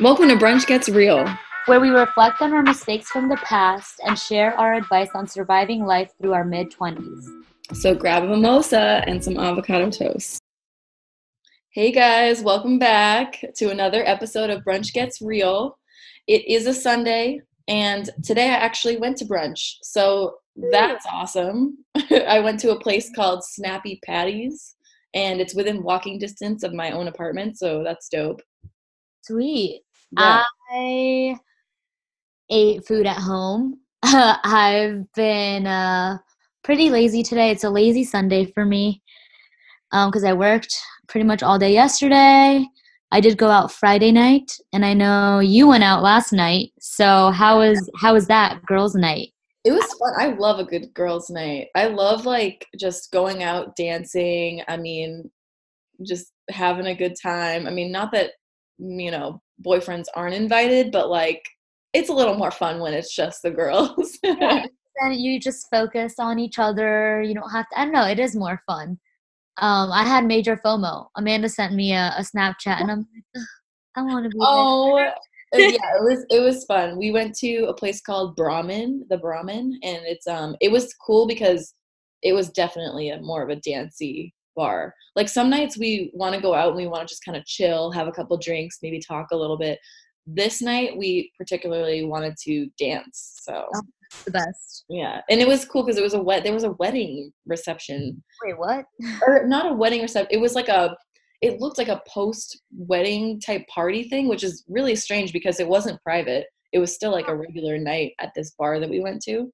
[0.00, 1.26] Welcome to Brunch Gets Real.
[1.66, 5.84] where we reflect on our mistakes from the past and share our advice on surviving
[5.84, 7.24] life through our mid 20s.
[7.72, 10.40] So grab a mimosa and some avocado toast.
[11.70, 15.78] Hey guys, welcome back to another episode of Brunch Gets Real.
[16.26, 19.76] It is a Sunday, and today I actually went to brunch.
[19.82, 20.34] So
[20.70, 21.78] that's awesome.
[22.28, 24.73] I went to a place called Snappy Patties,
[25.14, 28.42] and it's within walking distance of my own apartment, so that's dope.
[29.22, 29.82] Sweet.
[30.18, 30.42] Yeah.
[30.72, 31.36] I
[32.50, 33.78] ate food at home.
[34.02, 36.18] I've been uh,
[36.62, 37.50] pretty lazy today.
[37.50, 39.02] It's a lazy Sunday for me
[39.90, 40.76] because I worked
[41.08, 42.66] pretty much all day yesterday.
[43.12, 46.72] I did go out Friday night, and I know you went out last night.
[46.80, 49.33] So how was how was that girls' night?
[49.64, 50.12] It was fun.
[50.18, 51.68] I love a good girls' night.
[51.74, 54.62] I love like just going out dancing.
[54.68, 55.30] I mean,
[56.06, 57.66] just having a good time.
[57.66, 58.32] I mean, not that
[58.78, 61.42] you know boyfriends aren't invited, but like
[61.94, 64.18] it's a little more fun when it's just the girls.
[64.22, 64.68] then
[65.12, 67.22] you just focus on each other.
[67.22, 67.80] You don't have to.
[67.80, 68.06] I don't know.
[68.06, 68.98] It is more fun.
[69.58, 71.06] Um, I had major FOMO.
[71.16, 73.44] Amanda sent me a, a Snapchat, and I'm like,
[73.96, 74.38] I want to be.
[74.96, 75.14] there."
[75.54, 76.98] Oh, yeah, it was it was fun.
[76.98, 81.26] We went to a place called Brahmin, the Brahmin, and it's um it was cool
[81.26, 81.74] because
[82.22, 84.94] it was definitely a more of a dancey bar.
[85.16, 87.44] Like some nights we want to go out and we want to just kind of
[87.44, 89.78] chill, have a couple drinks, maybe talk a little bit.
[90.26, 93.40] This night we particularly wanted to dance.
[93.42, 93.80] So Oh.
[94.24, 94.84] the best.
[94.88, 96.44] yeah, and it was cool because it was a wet.
[96.44, 98.84] There was a wedding reception, Wait, what?
[99.26, 100.28] or not a wedding reception.
[100.30, 100.96] It was like a.
[101.44, 105.68] It looked like a post wedding type party thing, which is really strange because it
[105.68, 106.46] wasn't private.
[106.72, 109.52] It was still like a regular night at this bar that we went to.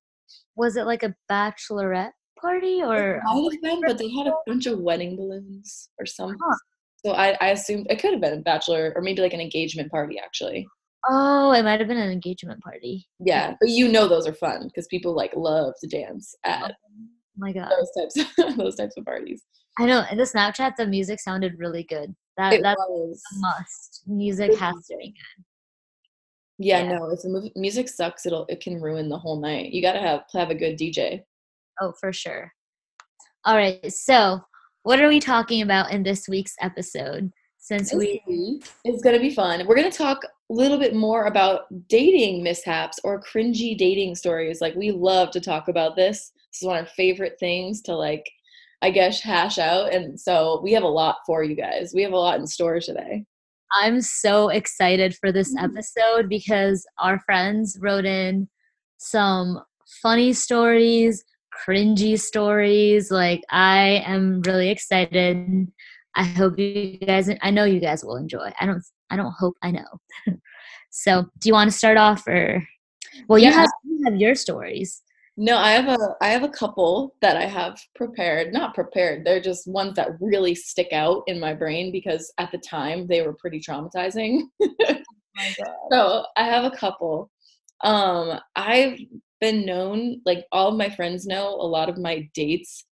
[0.55, 3.21] Was it like a bachelorette party or?
[3.25, 6.39] Might have been, but they had a bunch of wedding balloons or something.
[6.41, 6.57] Huh.
[7.05, 9.91] So I, I assumed it could have been a bachelor or maybe like an engagement
[9.91, 10.69] party actually.
[11.09, 13.05] Oh, it might have been an engagement party.
[13.19, 17.09] Yeah, but you know those are fun because people like love to dance at Oh
[17.37, 17.69] my god.
[17.69, 19.43] those types of, those types of parties.
[19.81, 20.05] I know.
[20.11, 22.15] In the Snapchat, the music sounded really good.
[22.37, 23.23] That It that's was.
[23.35, 24.03] a must.
[24.07, 25.45] Music has to be good.
[26.59, 26.99] Yeah, Yeah.
[26.99, 29.73] no, if the mu- music sucks, it'll it can ruin the whole night.
[29.73, 31.25] You gotta have have a good DJ.
[31.81, 32.53] Oh, for sure.
[33.47, 33.91] All right.
[33.93, 34.41] So,
[34.83, 37.33] what are we talking about in this week's episode?
[37.59, 38.21] Since we
[38.85, 39.67] it's gonna be fun.
[39.67, 44.61] We're gonna talk a little bit more about dating mishaps or cringy dating stories.
[44.61, 46.33] Like we love to talk about this.
[46.53, 48.29] This is one of our favorite things to like,
[48.83, 49.93] I guess, hash out.
[49.93, 51.93] And so we have a lot for you guys.
[51.95, 53.25] We have a lot in store today.
[53.81, 55.65] I'm so excited for this Mhm.
[55.65, 58.49] episode because our friends wrote in
[58.97, 59.63] some
[60.03, 61.25] funny stories,
[61.65, 63.11] cringy stories.
[63.11, 65.69] Like, I am really excited.
[66.17, 68.51] I hope you guys, I know you guys will enjoy.
[68.61, 69.87] I don't, I don't hope, I know.
[70.91, 72.67] so, do you want to start off or?
[73.29, 75.03] Well, you have you have your stories.
[75.37, 78.53] No, I have a I have a couple that I have prepared.
[78.53, 79.25] Not prepared.
[79.25, 83.23] They're just ones that really stick out in my brain because at the time they
[83.23, 84.43] were pretty traumatizing.
[85.93, 87.31] so I have a couple.
[87.83, 88.99] Um, I've
[89.41, 92.85] been known, like all of my friends know, a lot of my dates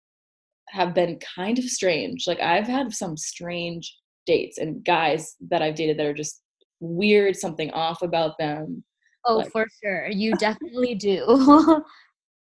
[0.68, 2.24] have been kind of strange.
[2.26, 3.94] Like I've had some strange
[4.26, 6.42] dates and guys that I've dated that are just
[6.80, 8.84] weird, something off about them.
[9.26, 10.08] Oh, Like- for sure.
[10.10, 11.82] You definitely do.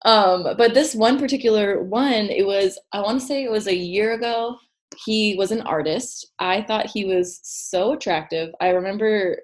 [0.05, 3.75] Um, but this one particular one, it was, I want to say it was a
[3.75, 4.57] year ago.
[5.05, 6.33] He was an artist.
[6.39, 8.51] I thought he was so attractive.
[8.61, 9.39] I remember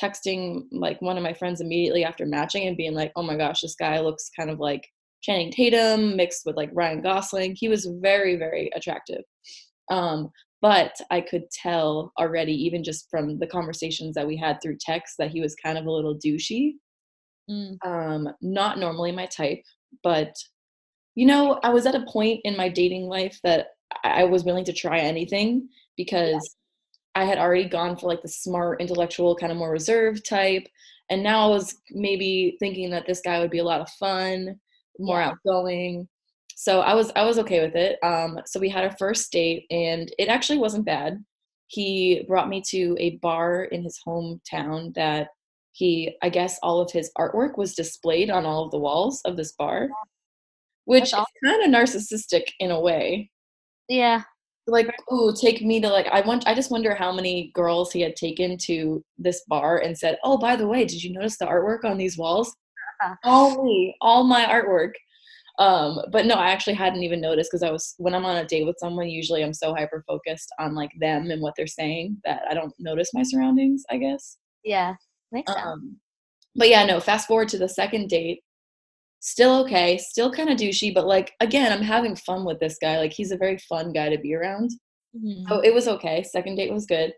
[0.00, 3.60] texting like one of my friends immediately after matching and being like, oh my gosh,
[3.60, 4.86] this guy looks kind of like
[5.22, 7.56] Channing Tatum mixed with like Ryan Gosling.
[7.58, 9.22] He was very, very attractive.
[9.90, 10.30] Um,
[10.60, 15.14] but I could tell already, even just from the conversations that we had through text,
[15.18, 16.72] that he was kind of a little douchey
[17.50, 17.78] Mm.
[17.86, 19.62] um, not normally my type,
[20.02, 20.34] but
[21.14, 23.68] you know, I was at a point in my dating life that
[24.04, 26.56] I was willing to try anything because
[27.14, 30.66] I had already gone for like the smart, intellectual, kind of more reserved type.
[31.10, 34.60] And now I was maybe thinking that this guy would be a lot of fun,
[34.98, 35.30] more Yeah.
[35.30, 36.08] outgoing.
[36.54, 37.98] So I was I was okay with it.
[38.02, 41.24] Um, so we had our first date, and it actually wasn't bad.
[41.68, 45.28] He brought me to a bar in his hometown that
[45.78, 49.36] he i guess all of his artwork was displayed on all of the walls of
[49.36, 49.88] this bar
[50.86, 53.30] which That's is kind of narcissistic in a way
[53.88, 54.22] Yeah.
[54.66, 58.00] like oh take me to like i want i just wonder how many girls he
[58.00, 61.46] had taken to this bar and said oh by the way did you notice the
[61.46, 62.48] artwork on these walls
[63.04, 63.14] Uh-huh.
[63.24, 64.92] all me all my artwork
[65.60, 68.44] um, but no, I actually hadn't even noticed because I was when I'm on a
[68.46, 72.16] date with someone, usually I'm so hyper focused on like them and what they're saying
[72.24, 74.36] that I don't notice my surroundings, I guess.
[74.62, 74.94] Yeah,
[75.32, 75.64] makes sense.
[75.64, 75.96] Um,
[76.56, 78.40] but yeah, no, fast forward to the second date.
[79.20, 82.98] Still okay, still kind of douchey, but like again, I'm having fun with this guy.
[82.98, 84.70] Like he's a very fun guy to be around.
[85.16, 85.48] Mhm.
[85.48, 86.22] So it was okay.
[86.22, 87.12] Second date was good.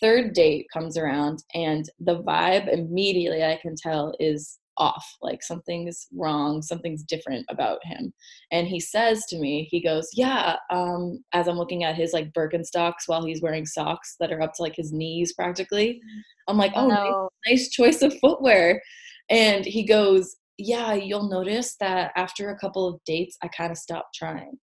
[0.00, 5.04] Third date comes around, and the vibe immediately I can tell is off.
[5.22, 8.12] Like something's wrong, something's different about him.
[8.50, 12.32] And he says to me, he goes, Yeah, um, as I'm looking at his like
[12.32, 16.00] Birkenstocks while he's wearing socks that are up to like his knees practically.
[16.48, 17.28] I'm like, Oh, nice, no.
[17.46, 18.82] nice choice of footwear.
[19.28, 23.78] And he goes, Yeah, you'll notice that after a couple of dates, I kind of
[23.78, 24.58] stopped trying.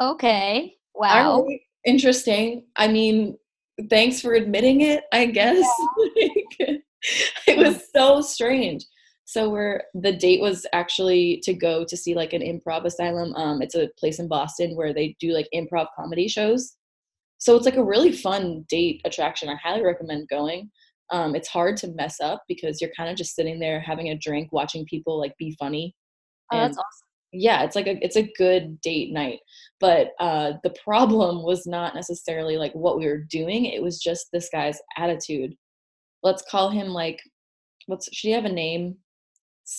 [0.00, 0.76] Okay.
[0.94, 1.46] Wow.
[1.84, 2.64] interesting.
[2.76, 3.36] I mean,
[3.90, 5.66] thanks for admitting it, I guess.
[6.16, 6.79] Like,
[7.46, 8.84] it was so strange.
[9.24, 13.34] So we're the date was actually to go to see like an improv asylum.
[13.34, 16.76] Um, it's a place in Boston where they do like improv comedy shows.
[17.38, 19.48] So it's like a really fun date attraction.
[19.48, 20.70] I highly recommend going.
[21.10, 24.18] Um, it's hard to mess up because you're kind of just sitting there having a
[24.18, 25.94] drink, watching people like be funny.
[26.52, 27.08] Oh, And that's awesome.
[27.32, 29.38] yeah it's like a it's a good date night
[29.78, 34.26] but uh the problem was not necessarily like what we were doing it was just
[34.32, 35.54] this guy's attitude
[36.22, 37.20] let's call him like
[37.86, 38.96] what's should he have a name?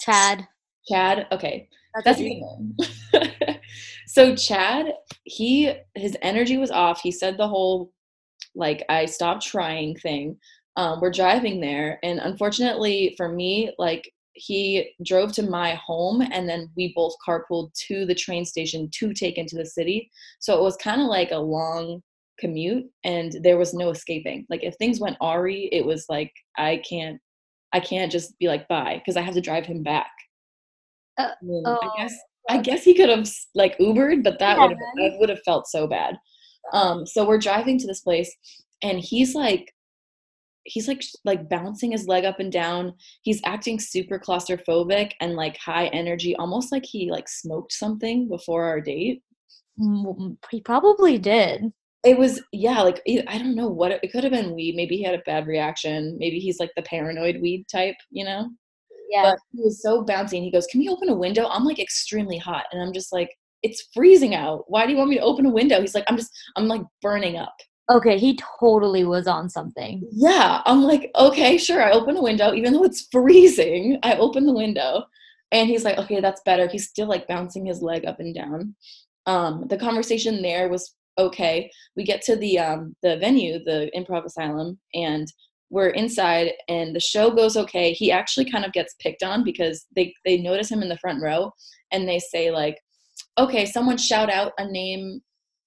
[0.02, 0.48] Chad.
[0.88, 1.28] chad?
[1.32, 1.68] Okay.
[1.94, 2.76] That's, that's a name.
[4.12, 4.88] So chad
[5.24, 7.00] he his energy was off.
[7.02, 7.94] He said the whole
[8.56, 10.38] like i stopped trying thing.
[10.76, 16.48] Um, we're driving there and unfortunately for me like he drove to my home and
[16.48, 20.10] then we both carpooled to the train station to take into the city.
[20.40, 22.02] So it was kind of like a long
[22.42, 24.46] commute and there was no escaping.
[24.50, 27.20] Like if things went awry it was like i can't
[27.74, 30.12] i can't just be like bye because i have to drive him back.
[31.18, 32.14] Uh, Mm, oh, i guess
[32.50, 35.42] i guess he could have like ubered but that Yeah, would have that would have
[35.46, 36.18] felt so bad.
[36.74, 38.36] Um so we're driving to this place
[38.84, 39.74] and he's like
[40.66, 42.94] he's like like bouncing his leg up and down.
[43.24, 48.66] He's acting super claustrophobic and like high energy almost like he like smoked something before
[48.66, 49.24] our date.
[49.80, 51.74] Mm, He probably did.
[52.04, 54.76] It was yeah like i don't know what it, it could have been weed.
[54.76, 56.18] Maybe he had a bad reaction.
[56.20, 58.50] Maybe he's like the paranoid weed type you know?
[59.10, 59.32] Yeah.
[59.32, 61.48] but he was so bouncy and he goes can we open a window?
[61.48, 63.30] I'm like extremely hot and i'm just like
[63.64, 64.64] it's freezing out.
[64.70, 65.80] Why do you want me to open a window?
[65.82, 67.56] He's like i'm just i'm like burning up.
[67.90, 70.02] Okay, he totally was on something.
[70.12, 72.54] yeah i'm like okay sure i open a window.
[72.54, 75.04] Even though it's freezing i open the window.
[75.52, 76.68] And he's like okay that's better.
[76.68, 78.76] He's still like bouncing his leg up and down.
[79.28, 84.26] Um the conversation there was okay we get to the um the venue the improv
[84.26, 85.28] asylum and
[85.72, 87.94] we're inside and the show goes okay.
[87.94, 91.24] He actually kind of gets picked on because they they notice him in the front
[91.24, 91.52] row
[91.92, 92.78] and they say like
[93.38, 95.22] okay someone shout out a name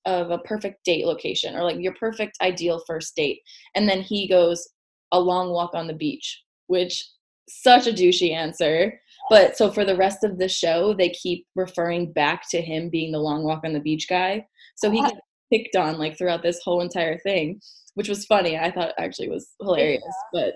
[0.04, 3.40] of a perfect date location or like your perfect ideal first date
[3.74, 4.68] and then he goes
[5.12, 7.02] a long walk on the beach which
[7.48, 9.00] such a douchey answer.
[9.30, 13.12] But so for the rest of the show they keep referring back to him being
[13.12, 14.46] the long walk on the beach guy.
[14.76, 15.16] So he gets
[15.54, 17.60] picked on like throughout this whole entire thing
[17.94, 18.58] which was funny.
[18.58, 20.02] I thought actually was hilarious
[20.32, 20.54] but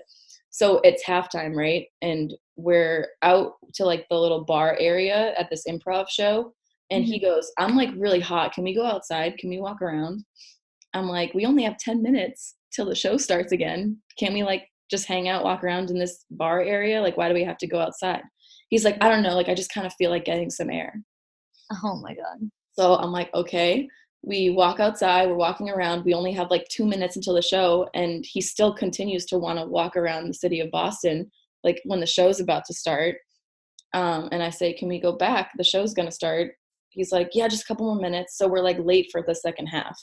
[0.51, 1.85] so it's halftime right?
[2.01, 6.53] And we're out to like the little bar area at this improv show
[6.91, 7.27] and he mm-hmm.
[7.27, 8.53] goes i'm like really hot.
[8.53, 9.37] Can we go outside?
[9.37, 10.23] Can we walk around?
[10.93, 13.97] I'm like we only have 10 minutes till the show starts again.
[14.17, 17.01] Can we like just hang out walk around in this bar area?
[17.01, 18.21] Like why do we have to go outside?
[18.69, 19.35] He's like i don't know.
[19.35, 21.01] Like i just kind of feel like getting some air.
[21.83, 22.49] Oh my god.
[22.73, 23.87] so I'm like, okay.
[24.21, 26.03] We walk outside, we're walking around.
[26.03, 29.59] We only have like two minutes until the show, and he still continues to want
[29.59, 31.31] to walk around the city of Boston,
[31.63, 33.15] like when the show's about to start.
[33.93, 35.51] Um, and I say, can we go back?
[35.57, 36.51] The show's gonna start.
[36.89, 38.37] He's like, yeah, just a couple more minutes.
[38.37, 39.97] So we're like late for the second half.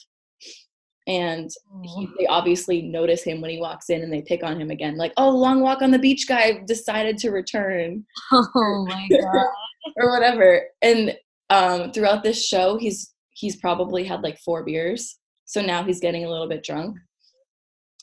[1.09, 1.49] And
[1.85, 4.97] he, they obviously notice him when he walks in and they pick on him again,
[4.97, 9.47] like, oh, long walk on the beach guy decided to return Oh my god.
[9.99, 10.63] or whatever.
[10.83, 11.17] And
[11.51, 16.25] um, throughout this show, he's he's probably had like four beers, so now he's getting
[16.25, 16.97] a little bit drunk.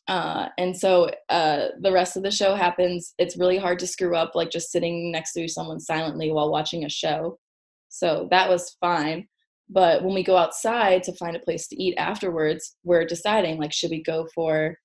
[0.07, 3.13] Uh, and so uh, the rest of the show happens.
[3.17, 6.83] It's really hard to screw up, like just sitting next to someone silently while watching
[6.83, 7.37] a show.
[7.89, 9.27] So that was fine.
[9.69, 13.71] But when we go outside to find a place to eat afterwards, we're deciding like,
[13.71, 14.77] should we go for,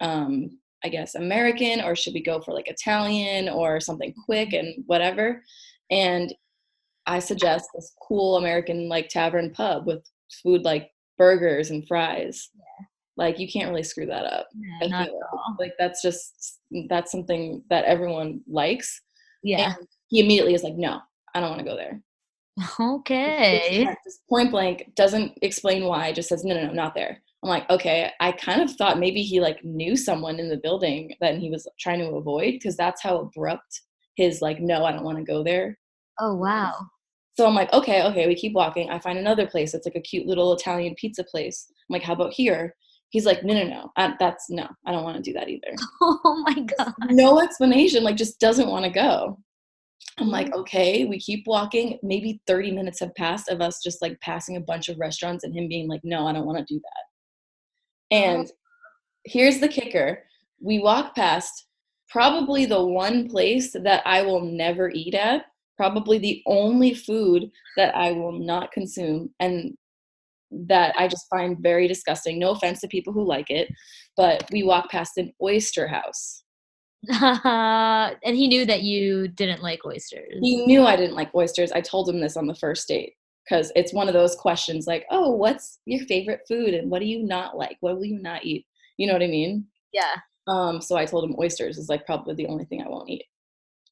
[0.00, 4.82] um, I guess, American or should we go for like Italian or something quick and
[4.86, 5.42] whatever?
[5.90, 6.34] And
[7.10, 10.08] I suggest this cool American like tavern pub with
[10.42, 12.50] food like burgers and fries.
[13.16, 14.46] Like you can't really screw that up.
[14.54, 15.56] Yeah, not at all.
[15.58, 19.02] like that's just that's something that everyone likes.
[19.42, 19.74] Yeah.
[19.74, 21.00] And he immediately is like, no,
[21.34, 22.00] I don't want to go there.
[22.78, 23.88] Okay.
[24.04, 27.20] Just point blank, doesn't explain why, just says, no, no, no, not there.
[27.42, 28.10] I'm like, okay.
[28.20, 31.66] I kind of thought maybe he like knew someone in the building that he was
[31.80, 33.80] trying to avoid because that's how abrupt
[34.14, 35.76] his like, no, I don't want to go there.
[36.20, 36.74] Oh wow.
[37.40, 38.90] So I'm like, okay, okay, we keep walking.
[38.90, 39.72] I find another place.
[39.72, 41.68] It's like a cute little Italian pizza place.
[41.70, 42.76] I'm like, how about here?
[43.08, 43.90] He's like, no, no, no.
[43.96, 44.68] I, that's no.
[44.84, 45.74] I don't want to do that either.
[46.02, 46.92] Oh my god.
[47.08, 48.04] No explanation.
[48.04, 49.38] Like, just doesn't want to go.
[50.18, 50.58] I'm like, mm.
[50.58, 51.98] okay, we keep walking.
[52.02, 55.56] Maybe 30 minutes have passed of us just like passing a bunch of restaurants and
[55.56, 58.16] him being like, no, I don't want to do that.
[58.16, 58.54] And oh.
[59.24, 60.24] here's the kicker
[60.60, 61.68] we walk past
[62.10, 65.46] probably the one place that I will never eat at,
[65.80, 69.74] probably the only food that I will not consume, and
[70.50, 72.38] that I just find very disgusting.
[72.38, 73.72] No offense to people who like it,
[74.14, 76.42] but we walk past an oyster house.
[77.08, 80.38] and he knew that you didn't like oysters.
[80.42, 81.72] He knew I didn't like oysters.
[81.72, 83.14] I told him this on the first date
[83.48, 87.06] because it's one of those questions like, oh, what's your favorite food and what do
[87.06, 87.78] you not like?
[87.80, 88.66] What will you not eat?
[88.98, 89.64] You know what I mean?
[89.94, 90.16] Yeah.
[90.46, 93.24] Um, so I told him oysters is like probably the only thing I won't eat.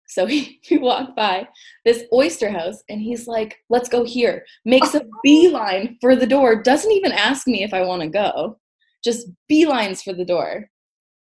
[0.08, 1.48] So he, he walked by
[1.84, 4.44] this oyster house and he's like, let's go here.
[4.64, 8.58] Makes a beeline for the door, doesn't even ask me if I want to go,
[9.04, 10.68] just beelines for the door.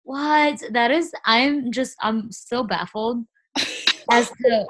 [0.04, 0.60] What?
[0.72, 3.24] That is, I'm just, I'm so baffled
[4.10, 4.66] as to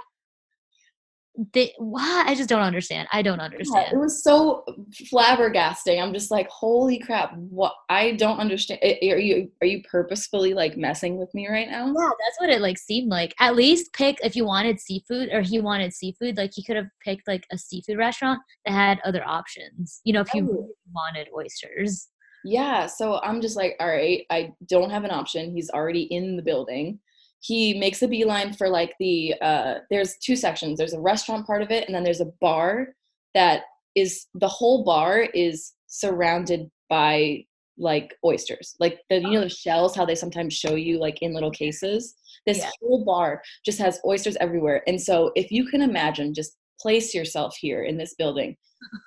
[1.52, 2.26] they, what?
[2.26, 3.08] I just don't understand.
[3.12, 3.92] I don't Yeah, understand.
[3.92, 4.64] it was so
[5.10, 6.00] flabbergasting.
[6.02, 7.34] I'm just like, holy crap!
[7.36, 7.72] What?
[7.88, 8.80] I don't understand.
[8.82, 11.86] Are you are you purposefully like messing with me right now?
[11.86, 13.34] Yeah, that's what it like seemed like.
[13.40, 16.88] At least pick if you wanted seafood or he wanted seafood, like he could have
[17.02, 20.00] picked like a seafood restaurant that had other options.
[20.04, 22.08] You know, if you really wanted oysters.
[22.44, 22.86] Yeah.
[22.86, 25.54] So I'm just like, all right, I don't have an option.
[25.54, 26.98] He's already in the building.
[27.42, 30.78] He makes a beeline for like the uh there's two sections.
[30.78, 32.94] There's a restaurant part of it, and then there's a bar
[33.34, 33.62] that
[33.94, 37.44] is the whole bar is surrounded by
[37.78, 38.76] like oysters.
[38.78, 42.14] Like the you know the shells, how they sometimes show you like in little cases.
[42.46, 42.70] This Yeah.
[42.80, 44.82] whole bar just has oysters everywhere.
[44.86, 48.56] And so if you can imagine, just place yourself here in this building.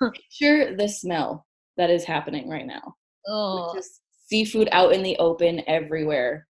[0.00, 2.94] Picture the smell that is happening right now
[3.28, 6.46] Oh, just seafood out in the open everywhere.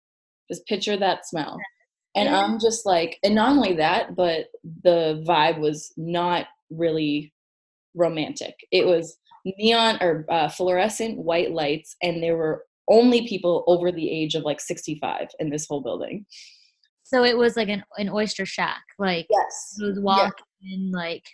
[0.52, 1.58] Just picture that smell.
[2.14, 4.48] And I'm just like, and not only that, but
[4.84, 7.32] the vibe was not really
[7.94, 8.54] romantic.
[8.70, 9.16] It was
[9.46, 14.42] neon or uh, fluorescent white lights, and there were only people over the age of
[14.42, 16.26] like 65 in this whole building.
[17.02, 18.82] so it was like an, an oyster shack.
[18.98, 19.76] Like Yes.
[19.80, 21.24] it was walking in like,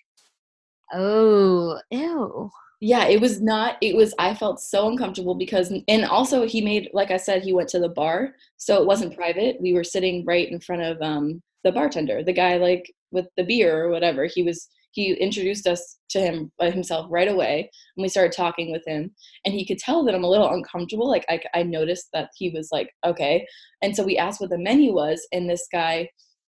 [0.92, 2.50] oh, ew.
[2.80, 6.88] Yeah it was not it was i felt so uncomfortable because and also he made
[6.92, 9.60] like i said he went to the bar so it wasn't private.
[9.60, 13.44] We were sitting right in front of um the bartender the guy like with the
[13.44, 14.26] beer or whatever.
[14.26, 18.72] He was he introduced us to him by himself right away and we started talking
[18.72, 19.10] with him
[19.44, 22.50] and he could tell that i'm a little uncomfortable like i, I noticed that he
[22.50, 23.46] was like okay.
[23.82, 26.08] And so we asked what the menu was and this guy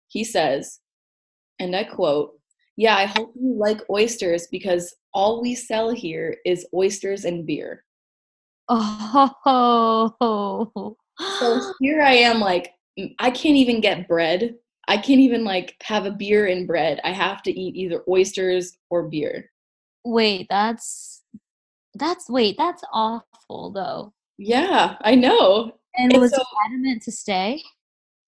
[0.08, 0.80] he says
[1.58, 2.32] and i quote
[2.76, 7.84] yeah, I hope you like oysters because all we sell here is oysters and beer.
[8.68, 10.14] Oh,
[11.40, 12.72] So here I am, like,
[13.18, 14.54] I can't even get bread.
[14.88, 17.00] I can't even, like, have a beer and bread.
[17.04, 19.50] I have to eat either oysters or beer.
[20.04, 21.22] wait, that's
[21.96, 24.12] that's wait, that's awful though.
[24.36, 25.72] Yeah, I know.
[25.96, 27.62] And And was so- adamant to stay?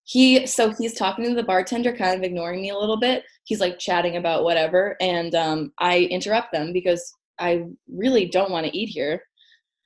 [0.09, 3.25] He, so he's talking to the bartender, kind of ignoring me a little bit.
[3.45, 4.97] He's like chatting about whatever.
[5.01, 9.21] And um, I interrupt them because I really don't want to eat here.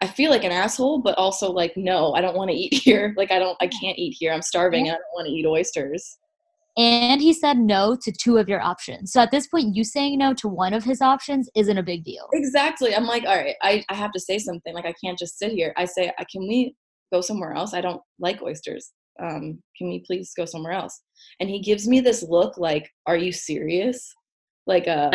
[0.03, 3.15] I feel like an asshole, but also like, no, I don't want to eat here.
[3.17, 4.33] Like, I don't, I can't eat here.
[4.33, 6.19] I'm starving and I don't want to eat oysters.
[6.77, 9.13] And he said no to two of your options.
[9.13, 12.05] So at this point, you saying no to one of his options isn't a big
[12.05, 12.29] deal.
[12.33, 12.95] Exactly.
[12.95, 14.75] I'm like, all right, I, I have to say something.
[14.75, 15.73] Like, I can't just sit here.
[15.77, 16.77] I say, "Uh, can we
[17.13, 17.75] go somewhere else?
[17.75, 18.93] I don't like oysters.
[19.21, 21.01] Um, can we please go somewhere else?
[21.41, 24.15] And he gives me this look like, are you serious?
[24.67, 25.11] Like, uh,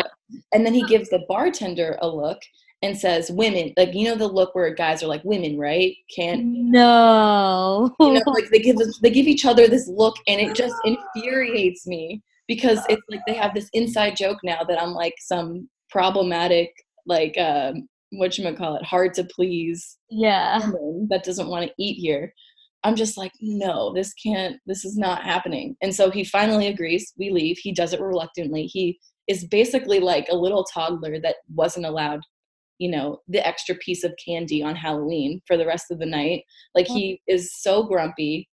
[0.52, 2.38] and then he gives the bartender a look
[2.82, 5.94] and says, women, like, you know, the look where guys are like, women, right?
[6.14, 7.94] Can't, No.
[8.00, 11.86] you know, like they give they give each other this look, and it just infuriates
[11.86, 16.70] me because it's like they have this inside joke now that I'm like some problematic,
[17.06, 20.58] like um, what you call it, hard to please yeah.
[20.58, 22.32] woman that doesn't want to eat here.
[22.86, 25.76] I'm just like, no, this can't, this is not happening.
[25.82, 27.12] And so he finally agrees.
[27.18, 27.58] We leave.
[27.58, 28.66] He does it reluctantly.
[28.66, 32.20] He is basically like a little toddler that wasn't allowed,
[32.78, 36.44] you know, the extra piece of candy on Halloween for the rest of the night.
[36.76, 38.48] Like he is so grumpy.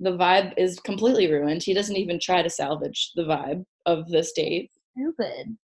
[0.00, 1.62] The vibe is completely ruined.
[1.62, 4.70] He doesn't even try to salvage the vibe of this date.
[4.96, 5.56] stupid.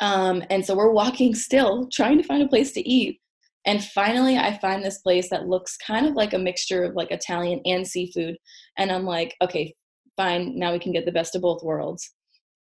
[0.00, 3.20] Um, and so we're walking still, trying to find a place to eat.
[3.66, 7.10] And finally, I find this place that looks kind of like a mixture of like
[7.10, 8.36] Italian and seafood.
[8.78, 9.74] And I'm like, okay,
[10.16, 12.14] fine, now we can get the best of both worlds.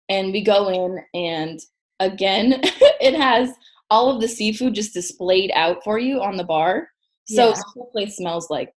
[0.09, 1.59] And we go in, and
[2.01, 2.61] again,
[3.01, 3.51] it has
[3.91, 6.89] all of the seafood just displayed out for you on the bar.
[7.27, 7.55] So Yeah.
[7.55, 8.73] the whole place smells like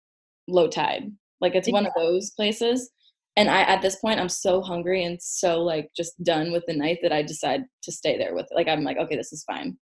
[0.48, 1.10] low tide.
[1.40, 2.90] Like it's one of those places.
[3.36, 6.74] And I at this point I'm so hungry and so like just done with the
[6.74, 9.76] night that I decide to stay there with like I'm like, okay, this is fine.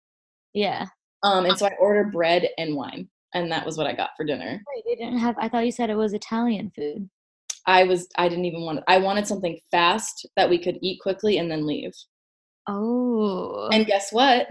[0.54, 0.86] Yeah.
[1.22, 3.08] Um and so I ordered bread and wine.
[3.32, 4.60] And that was what I got for dinner.
[4.74, 5.36] Wait, they didn't have.
[5.38, 7.08] I thought you said it was Italian food.
[7.66, 11.38] I was I didn't even want I wanted something fast that we could eat quickly
[11.38, 11.92] and then leave.
[12.66, 13.68] Oh.
[13.72, 14.48] And guess what?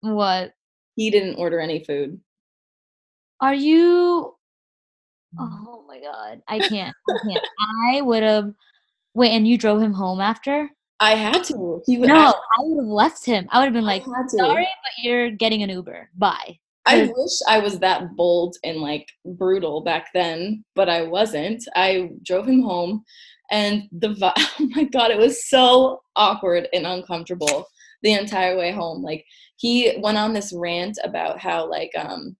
[0.00, 0.52] what
[0.94, 2.20] He didn't order any food.
[3.40, 4.34] are you?
[5.38, 6.94] Oh my god, I can't.
[7.08, 7.44] I can't.
[7.90, 8.52] I would have.
[9.14, 10.70] Wait, and you drove him home after?
[11.00, 11.82] I had to.
[11.86, 13.46] He would No, I, I would have left him.
[13.50, 16.10] I would have been like, sorry, but you're getting an Uber.
[16.16, 16.58] Bye.
[16.86, 21.64] I wish I was that bold and like brutal back then, but I wasn't.
[21.74, 23.02] I drove him home
[23.50, 27.66] and the vi- oh my god, it was so awkward and uncomfortable
[28.02, 29.02] the entire way home.
[29.02, 29.24] Like
[29.56, 32.36] he went on this rant about how like um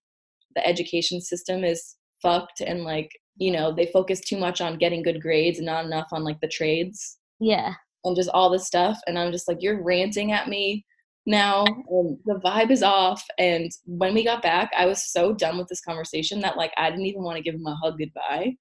[0.55, 5.03] the education system is fucked and like, you know, they focus too much on getting
[5.03, 7.75] good grades and not enough on like the trades Yeah.
[8.07, 10.85] And just all this stuff and i'm just like you're ranting at me
[11.27, 15.59] now and the vibe is off and when we got back i was so done
[15.59, 18.55] with this conversation that like i didn't even want to give him a hug goodbye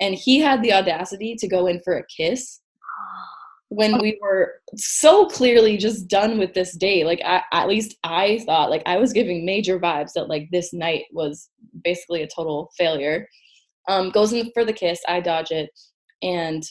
[0.00, 2.60] and he had the audacity to go in for a kiss
[3.68, 8.40] when we were so clearly just done with this day like I, at least i
[8.46, 11.48] thought like i was giving major vibes that like this night was
[11.82, 13.26] basically a total failure
[13.88, 15.70] um goes in for the kiss i dodge it
[16.22, 16.62] and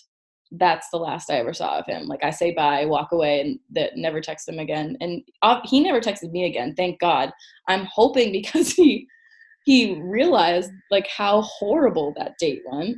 [0.51, 2.07] that's the last I ever saw of him.
[2.07, 4.97] Like I say bye, walk away, and that never text him again.
[4.99, 6.73] And uh, he never texted me again.
[6.75, 7.31] Thank God.
[7.67, 9.07] I'm hoping because he
[9.65, 12.97] he realized like how horrible that date went.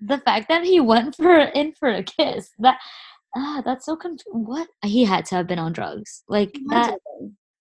[0.00, 2.78] The fact that he went for in for a kiss that
[3.36, 6.96] ah that's so conf- what he had to have been on drugs like that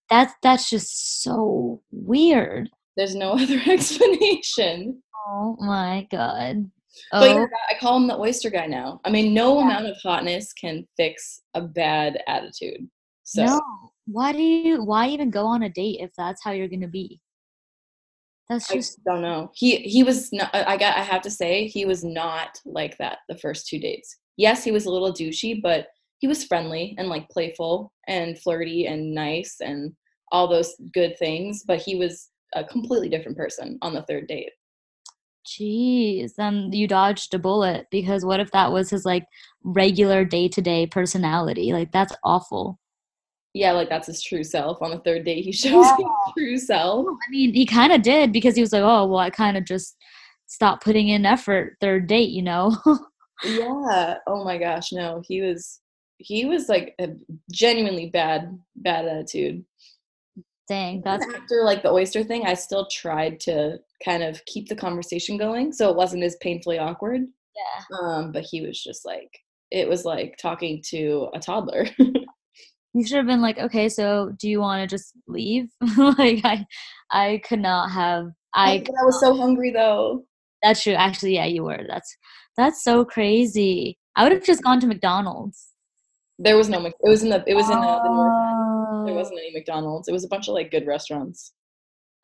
[0.10, 5.02] that's that's just so weird There's no other explanation.
[5.28, 6.70] oh my god
[7.12, 9.02] But oh yeah, I call him the oyster guy now.
[9.06, 12.88] I mean, no amount of hotness can fix a bad attitude.
[13.24, 13.62] So no
[14.06, 17.20] why do you why even go on a date if that's how you're gonna be
[18.50, 19.52] that's I just don't know.
[19.56, 20.54] He he was not.
[20.54, 20.98] I got.
[20.98, 24.18] I have to say he was not like that the first two dates.
[24.38, 25.88] Yes, he was a little douchey, but
[26.20, 29.94] he was friendly and like playful and flirty and nice and
[30.32, 31.64] all those good things.
[31.66, 34.52] But he was a completely different person on the third date.
[35.46, 39.26] Jeez, then you dodged a bullet because what if that was his like
[39.64, 41.72] regular day to day personality?
[41.72, 42.80] Like that's awful.
[43.54, 44.82] Yeah, like that's his true self.
[44.82, 47.08] On the third date, he shows his true self.
[47.08, 49.64] I mean, he kind of did because he was like, "Oh, well, I kind of
[49.66, 49.96] just
[50.48, 52.76] stopped putting in effort third date," you know.
[53.44, 54.16] Yeah.
[54.28, 55.22] Oh my gosh, no.
[55.26, 55.82] He was.
[56.18, 57.10] He was like a
[57.52, 59.66] genuinely bad, bad attitude.
[60.67, 64.75] Dang, that's after like the oyster thing, I still tried to kind of keep the
[64.75, 67.21] conversation going so it wasn't as painfully awkward.
[67.56, 67.97] yeah.
[68.01, 69.30] Um, but he was just like
[69.71, 71.88] it was like talking to a toddler.
[72.95, 76.65] You should have been like, "Okay, so do you want to just leave?" like I,
[77.12, 78.28] I could not have.
[78.54, 78.84] I.
[78.86, 80.23] But I was so hungry though.
[80.63, 80.93] That's true.
[80.93, 81.84] Actually, yeah, you were.
[81.89, 82.15] That's
[82.56, 83.97] that's so crazy.
[84.15, 85.73] I would have just gone to McDonald's.
[86.39, 86.86] There was no.
[86.86, 87.43] It was in the.
[87.45, 88.55] It was in the, the north.
[89.06, 89.18] There Oh.
[89.18, 90.08] wasn't any McDonald's.
[90.08, 91.54] It was a bunch of like good restaurants.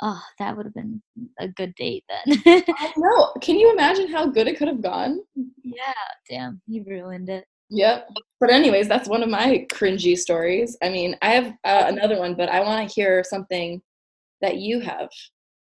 [0.04, 1.02] Oh, that would have been
[1.40, 2.42] a good date then.
[2.80, 3.32] I know.
[3.42, 5.20] Can you imagine how good it could have gone?
[5.64, 5.94] yeah,
[6.30, 7.46] damn, you ruined it.
[7.70, 8.10] Yep.
[8.40, 10.76] But anyways, that's one of my cringy stories.
[10.82, 13.80] I mean, I have uh, another one, but I want to hear something
[14.42, 15.08] that you have.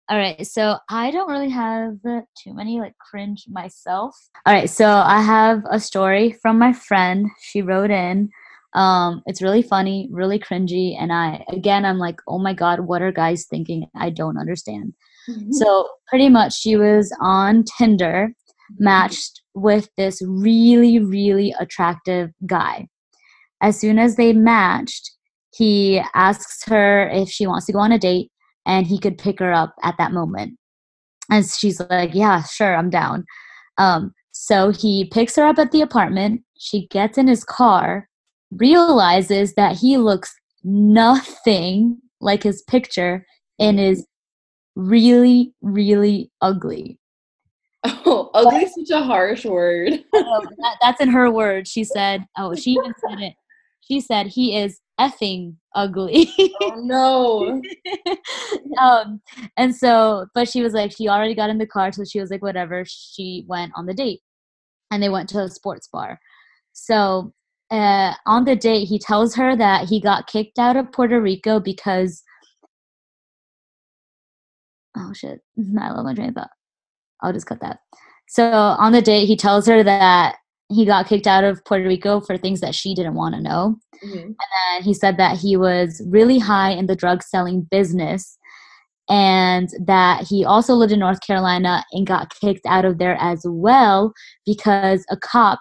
[0.10, 4.16] All right, so I don't really have too many like cringe myself.
[4.46, 7.30] All right, so I have a story from my friend.
[7.42, 8.30] She wrote in.
[8.76, 13.02] Um, it's really funny, really cringy, and I again I'm like, oh my god, what
[13.02, 13.86] are guys thinking?
[13.96, 14.94] I don't understand.
[15.52, 18.34] So pretty much, she was on Tinder,
[18.78, 22.88] matched with this really, really attractive guy.
[23.62, 25.12] As soon as they matched,
[25.54, 28.32] he asks her if she wants to go on a date
[28.66, 30.58] and he could pick her up at that moment.
[31.30, 33.26] And she's like, Yeah, sure, I'm down.
[33.78, 36.42] Um, so he picks her up at the apartment.
[36.58, 38.10] She gets in his car,
[38.58, 43.26] realizes that he looks nothing like his picture
[43.60, 44.06] and is
[44.76, 47.00] really, really ugly.
[48.06, 50.04] Oh, ugly is such a harsh word.
[50.16, 51.70] Oh, that, that's in her words.
[51.70, 53.34] She said, "Oh, she even said it.
[53.82, 56.30] she said he is effing ugly.
[56.62, 57.62] oh no.
[58.80, 59.22] um,
[59.58, 62.30] and so, but she was like, she already got in the car, so she was
[62.30, 62.84] like, whatever.
[62.86, 64.22] She went on the date,
[64.92, 66.20] and they went to a sports bar.
[66.74, 67.34] So
[67.74, 71.60] uh, on the date, he tells her that he got kicked out of Puerto Rico
[71.60, 72.24] because.
[74.96, 75.42] Oh shit!
[75.80, 76.52] I love my train of thought.
[77.22, 77.80] I'll just cut that.
[78.30, 80.36] So on the date, he tells her that
[80.70, 83.78] he got kicked out of Puerto Rico for things that she didn't want to know.
[84.06, 84.18] Mm-hmm.
[84.18, 88.38] And then he said that he was really high in the drug selling business
[89.10, 93.42] and that he also lived in North Carolina and got kicked out of there as
[93.46, 94.14] well
[94.46, 95.60] because a cop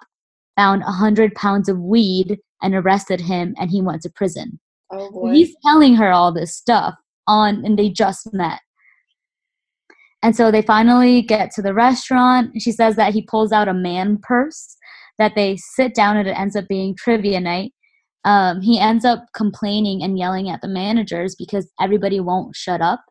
[0.63, 4.61] found 100 pounds of weed and arrested him and he went to prison.
[4.93, 5.33] Oh boy.
[5.33, 6.95] He's telling her all this stuff
[7.27, 8.61] on and they just met.
[10.23, 12.63] And so they finally get to the restaurant.
[12.63, 14.77] She says that he pulls out a man purse,
[15.19, 17.73] that they sit down and it ends up being trivia night.
[18.25, 23.03] Um, he ends up complaining and yelling at the managers because everybody won't shut up.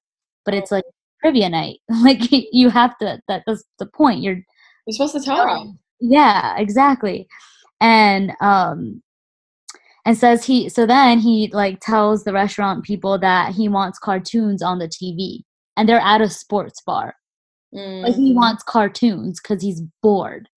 [0.46, 0.86] But it's like
[1.22, 1.80] trivia night.
[2.02, 3.20] Like you have to.
[3.28, 4.22] That, that's the point.
[4.22, 4.40] You're
[4.88, 5.80] you're supposed to tell them.
[6.02, 7.28] Yeah, exactly.
[7.80, 9.02] And um,
[10.06, 10.70] and says he.
[10.70, 15.44] So then he like tells the restaurant people that he wants cartoons on the TV
[15.78, 17.16] and they're at a sports bar.
[17.74, 18.02] Mm.
[18.04, 18.36] But he mm-hmm.
[18.36, 20.50] wants cartoons because he's bored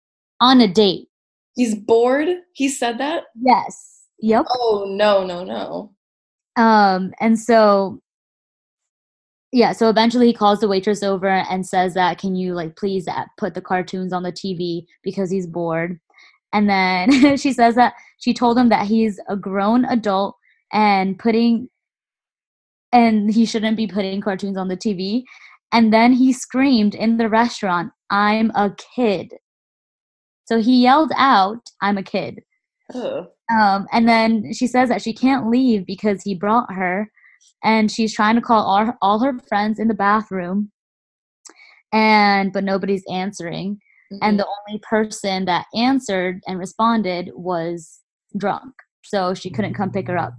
[0.41, 1.07] on a date.
[1.55, 2.29] He's bored?
[2.53, 3.25] He said that?
[3.39, 4.07] Yes.
[4.19, 4.45] Yep.
[4.49, 5.91] Oh, no, no, no.
[6.55, 8.01] Um, and so
[9.53, 13.07] yeah, so eventually he calls the waitress over and says that can you like please
[13.07, 15.99] uh, put the cartoons on the TV because he's bored.
[16.53, 20.35] And then she says that she told him that he's a grown adult
[20.71, 21.69] and putting
[22.91, 25.23] and he shouldn't be putting cartoons on the TV.
[25.71, 29.33] And then he screamed in the restaurant, I'm a kid.
[30.45, 32.41] So he yelled out, I'm a kid.
[33.55, 37.11] Um, and then she says that she can't leave because he brought her.
[37.63, 40.71] And she's trying to call all, all her friends in the bathroom.
[41.91, 43.79] And but nobody's answering.
[44.11, 44.17] Mm-hmm.
[44.21, 47.99] And the only person that answered and responded was
[48.37, 48.73] drunk.
[49.03, 50.33] So she couldn't come pick her up.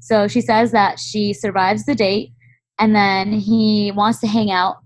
[0.00, 2.32] So she says that she survives the date
[2.78, 4.78] and then he wants to hang out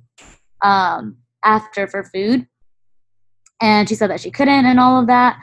[0.63, 2.47] um, after for food.
[3.63, 5.39] And she said that she couldn't and all of that.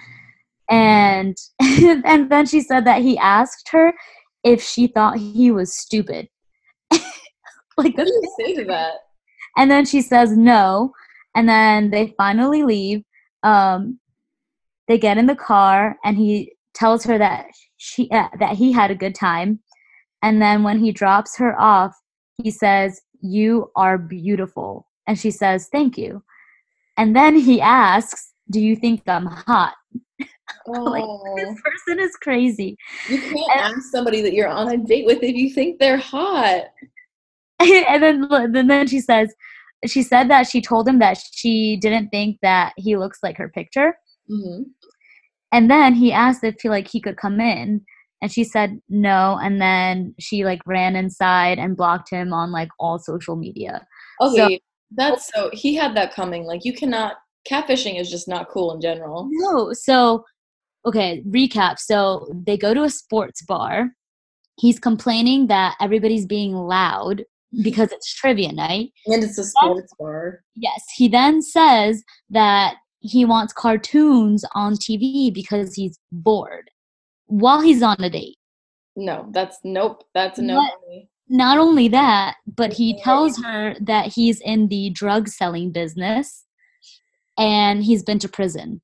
[0.70, 3.94] And and then she said that he asked her
[4.44, 6.30] if she thought he was stupid.
[6.92, 8.94] like what do you say to that?
[9.58, 10.94] And then she says no.
[11.36, 13.04] And then they finally leave.
[13.44, 14.00] Um,
[14.88, 18.92] they get in the car and he tells her that she uh, that he had
[18.92, 19.60] a good time
[20.22, 21.96] and then when he drops her off
[22.42, 26.24] he says you are beautiful and she says thank you
[26.98, 29.74] and then he asks do you think i'm hot
[30.68, 30.84] oh.
[30.84, 31.04] like
[31.38, 32.76] this person is crazy
[33.10, 35.98] you can't and, ask somebody that you're on a date with if you think they're
[35.98, 36.64] hot
[37.60, 39.34] and then and then she says
[39.86, 43.50] she said that she told him that she didn't think that he looks like her
[43.50, 43.96] picture
[44.30, 44.64] mm-hmm.
[45.54, 47.86] And then he asked if he like he could come in
[48.22, 52.70] and she said no and then she like ran inside and blocked him on like
[52.80, 53.86] all social media.
[54.20, 54.56] Okay.
[54.56, 54.60] So,
[54.96, 56.46] that's so he had that coming.
[56.46, 57.18] Like you cannot
[57.50, 59.30] catfishing is just not cool in general.
[59.32, 59.74] No.
[59.74, 60.26] So
[60.86, 61.80] okay, recap.
[61.80, 63.90] So they go to a sports bar.
[64.60, 67.24] He's complaining that everybody's being loud
[67.62, 68.92] because it's trivia night.
[69.08, 70.42] And it's a sports bar.
[70.56, 70.84] Yes.
[70.96, 76.70] He then says that he wants cartoons on TV because he's bored
[77.26, 78.38] while he's on a date.
[78.96, 80.04] No, that's nope.
[80.14, 80.66] That's no.
[81.30, 86.46] Not only that, but he tells her that he's in the drug selling business
[87.38, 88.82] and he's been to prison.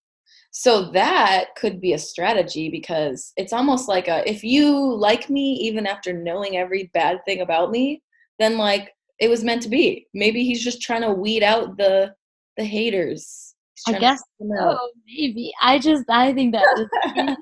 [0.52, 5.54] So that could be a strategy because it's almost like a if you like me
[5.62, 8.02] even after knowing every bad thing about me,
[8.40, 10.08] then like it was meant to be.
[10.14, 12.14] Maybe he's just trying to weed out the
[12.58, 13.50] the haters
[13.88, 15.52] I guess so, maybe.
[15.62, 17.38] I just I think that is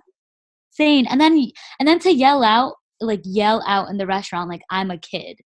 [0.79, 1.07] insane.
[1.07, 4.91] And then and then to yell out, like yell out in the restaurant, like I'm
[4.91, 5.39] a kid.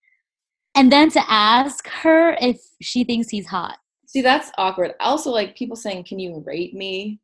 [0.74, 3.78] And then to ask her if she thinks he's hot.
[4.06, 4.94] See, that's awkward.
[5.00, 7.20] Also, like people saying, "Can you rate me?"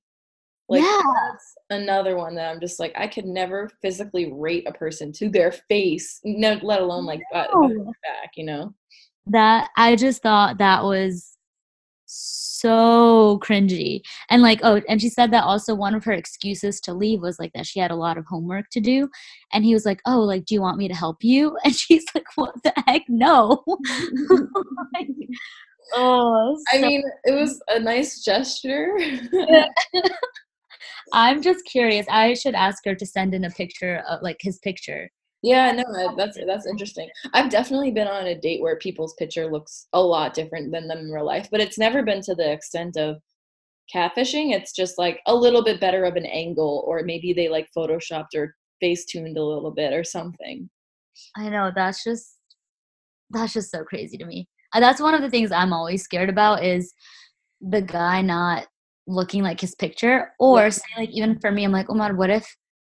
[0.69, 1.01] Like yeah.
[1.31, 5.29] that's another one that I'm just like, I could never physically rate a person to
[5.29, 7.93] their face, no, let alone like uh, no.
[8.03, 8.33] back.
[8.37, 8.75] You know.
[9.27, 11.35] That I just thought that was
[12.07, 14.01] so cringy.
[14.31, 17.39] And like, oh, and she said that also one of her excuses to leave was
[17.39, 19.09] like that she had a lot of homework to do.
[19.53, 21.57] And he was like, oh, like, do you want me to help you?
[21.65, 23.03] And she's like, what the heck?
[23.09, 23.65] No.
[24.95, 25.09] like,
[25.95, 28.97] oh, so- I mean, it was a nice gesture.
[31.13, 32.07] I'm just curious.
[32.11, 35.11] I should ask her to send in a picture of like his picture.
[35.43, 37.09] Yeah, no, that's that's interesting.
[37.35, 40.99] I've definitely been on a date where people's picture looks a lot different than them
[40.99, 43.17] in real life, but it's never been to the extent of
[43.95, 44.55] catfishing.
[44.55, 48.35] It's just like a little bit better of an angle, or maybe they like photoshopped
[48.35, 50.71] or face tuned a little bit or something.
[51.37, 52.39] I know that's just
[53.31, 54.49] that's just so crazy to me.
[54.73, 56.93] Uh, That's one of the things I'm always scared about is
[57.61, 58.67] the guy not
[59.07, 60.69] looking like his picture, or Yeah.
[60.71, 62.47] say like even for me, I'm like, oh my, what if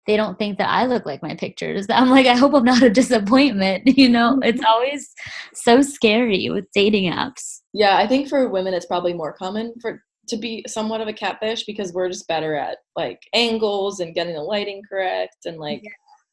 [0.06, 1.86] they don't think that I look like my pictures?
[1.90, 3.84] I'm like, I hope I'm not a disappointment.
[3.96, 4.42] You know, mm-hmm.
[4.44, 5.12] it's always
[5.54, 7.60] so scary with dating apps.
[7.72, 11.12] Yeah, I think for women it's probably more common for to be somewhat of a
[11.12, 15.82] catfish because we're just better at like angles and getting the lighting correct and like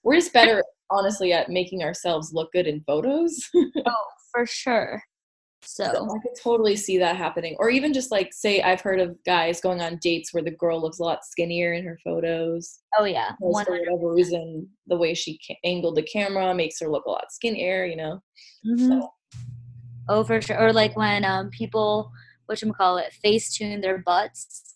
[0.03, 3.49] we're just better honestly at making ourselves look good in photos.
[3.55, 5.01] Oh, for sure.
[5.61, 7.55] So So I could totally see that happening.
[7.59, 10.81] Or even just like say I've heard of guys going on dates where the girl
[10.81, 12.79] looks a lot skinnier in her photos.
[12.97, 17.09] oh yeah, for whatever reason, the way she angled the camera makes her look a
[17.09, 18.21] lot skinnier, you know.
[18.65, 19.07] Mhm.
[20.07, 20.59] Oh, for sure.
[20.59, 22.11] Or like when um people,
[22.45, 24.75] what you call it, face tune their butts.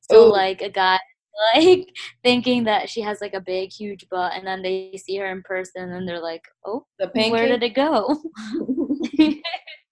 [0.00, 0.32] So Ooh.
[0.32, 0.98] like a guy
[1.54, 1.88] like
[2.22, 5.42] thinking that she has like a big huge butt, and then they see her in
[5.42, 8.22] person, and they're like, oh, The where did it go?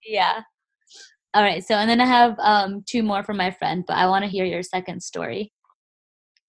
[0.07, 0.43] yeah.
[1.35, 1.65] All right.
[1.65, 4.31] So and then I have um two more from my friend, but I want to
[4.31, 5.53] hear your second story.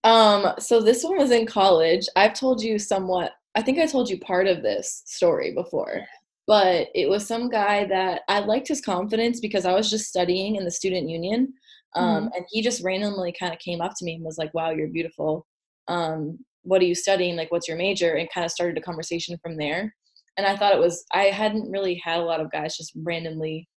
[0.03, 2.07] um, so this one was in college.
[2.15, 3.33] I've told you somewhat.
[3.55, 6.01] I think I told you part of this story before,
[6.45, 10.55] but it was some guy that I liked his confidence because I was just studying
[10.55, 11.53] in the student union,
[11.95, 14.69] um, and he just randomly kind of came up to me and was like, "Wow,
[14.71, 15.45] you're beautiful.
[15.87, 17.35] Um, what are you studying?
[17.35, 19.95] Like, what's your major?" And kind of started a conversation from there.
[20.37, 23.67] And I thought it was I hadn't really had a lot of guys just randomly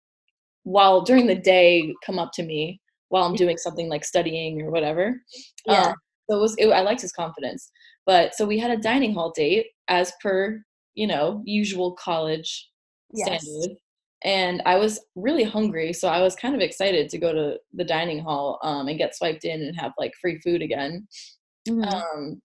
[0.65, 4.71] while during the day come up to me while I'm doing something like studying or
[4.71, 5.21] whatever.
[5.67, 5.87] Yeah.
[5.87, 5.95] Um,
[6.29, 7.71] so it was it, I liked his confidence.
[8.07, 10.63] But so we had a dining hall date as per,
[10.95, 12.69] you know, usual college
[13.13, 13.43] Yes.
[13.43, 13.77] standard.
[14.23, 17.85] And I was really hungry, so I was kind of excited to go to the
[17.85, 21.09] dining hall um, and get swiped in and have like free food again.
[21.67, 21.87] Mhm.
[21.93, 22.43] Um,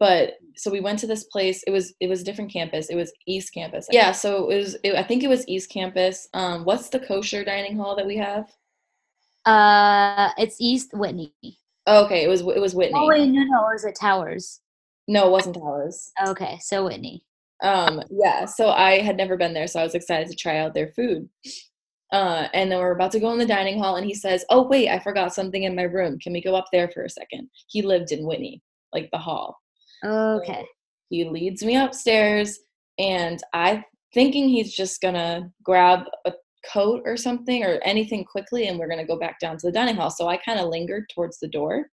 [0.00, 1.62] but so we went to this place.
[1.66, 2.88] It was it was a different campus.
[2.88, 3.86] It was East Campus.
[3.90, 4.76] Yeah, so it was.
[4.82, 6.28] It, I think it was East Campus.
[6.34, 8.50] Um, what's the kosher dining hall that we have?
[9.44, 11.32] Uh, it's East Whitney.
[11.86, 12.98] Oh, okay, it was it was Whitney.
[12.98, 14.60] Oh wait, no, no, or is it Towers?
[15.06, 16.10] No, it wasn't Towers.
[16.26, 17.24] Okay, so Whitney.
[17.62, 20.74] Um, yeah, so I had never been there, so I was excited to try out
[20.74, 21.28] their food.
[22.12, 24.66] Uh, and then we're about to go in the dining hall, and he says, "Oh
[24.66, 26.18] wait, I forgot something in my room.
[26.18, 27.48] Can we go up there for a second?
[27.68, 29.60] He lived in Whitney, like the hall.
[30.04, 30.66] Okay.
[31.10, 32.58] He leads me upstairs,
[32.98, 36.32] and I thinking he's just gonna grab a
[36.72, 39.96] coat or something or anything quickly, and we're gonna go back down to the dining
[39.96, 40.10] hall.
[40.10, 41.90] So I kind of lingered towards the door,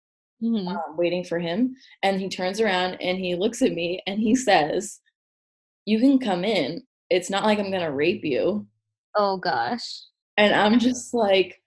[0.42, 0.68] Mhm.
[0.68, 1.76] um, waiting for him.
[2.02, 5.00] And he turns around and he looks at me and he says,
[5.86, 6.86] "You can come in.
[7.10, 8.66] It's not like I'm gonna rape you."
[9.16, 10.02] Oh gosh.
[10.36, 11.62] And I'm just like,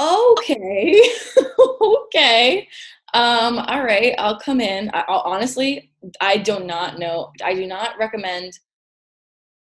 [0.00, 1.02] okay,
[1.82, 2.68] okay,
[3.14, 4.90] um, all right, I'll come in.
[4.92, 7.32] I, I'll, honestly, I do not know.
[7.42, 8.58] I do not recommend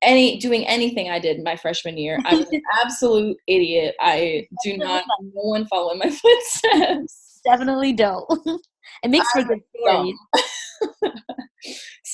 [0.01, 2.19] any doing anything I did my freshman year.
[2.25, 3.95] I was an absolute idiot.
[3.99, 5.03] I do not.
[5.21, 7.41] No one follow in my footsteps.
[7.43, 8.25] Definitely don't.
[9.03, 10.15] it makes for good stories.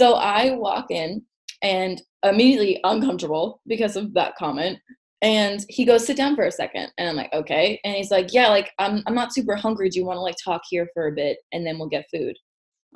[0.02, 1.22] So I walk in
[1.62, 4.80] and immediately uncomfortable because of that comment.
[5.22, 6.92] And he goes, sit down for a second.
[6.98, 7.80] And I'm like, okay.
[7.84, 9.90] And he's like, yeah, like I'm I'm not super hungry.
[9.90, 12.36] Do you want to like talk here for a bit and then we'll get food?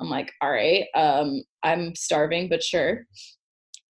[0.00, 0.84] I'm like, all right.
[0.94, 3.06] Um, I'm starving, but sure.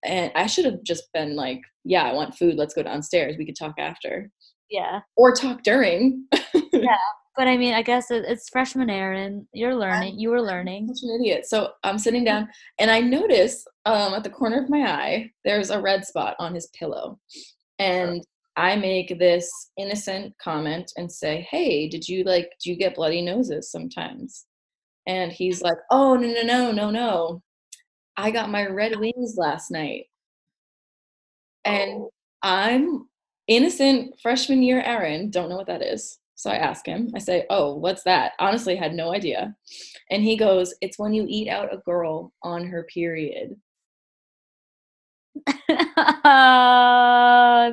[0.04, 2.56] And I should have just been like, yeah, I want food.
[2.56, 3.36] Let's go downstairs.
[3.36, 4.30] We could talk after.
[4.70, 5.00] Yeah.
[5.16, 6.26] Or talk during.
[6.72, 6.98] Yeah.
[7.36, 9.46] But I mean, I guess it's freshman Aaron.
[9.52, 10.18] You're learning.
[10.18, 10.88] You were learning.
[10.88, 11.46] Such an idiot.
[11.46, 15.70] So I'm sitting down and I notice um, at the corner of my eye, there's
[15.70, 17.18] a red spot on his pillow.
[17.78, 18.24] And
[18.56, 23.22] I make this innocent comment and say, Hey, did you like, do you get bloody
[23.22, 24.46] noses sometimes?
[25.06, 27.42] And he's like, Oh, no, no, no, no, no.
[28.16, 30.06] I got my red wings last night.
[31.64, 32.10] And oh.
[32.42, 33.08] I'm
[33.48, 36.18] innocent freshman year Aaron, don't know what that is.
[36.34, 38.32] So I ask him, I say, Oh, what's that?
[38.38, 39.54] Honestly, had no idea.
[40.10, 43.56] And he goes, It's when you eat out a girl on her period.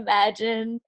[0.01, 0.79] Imagine.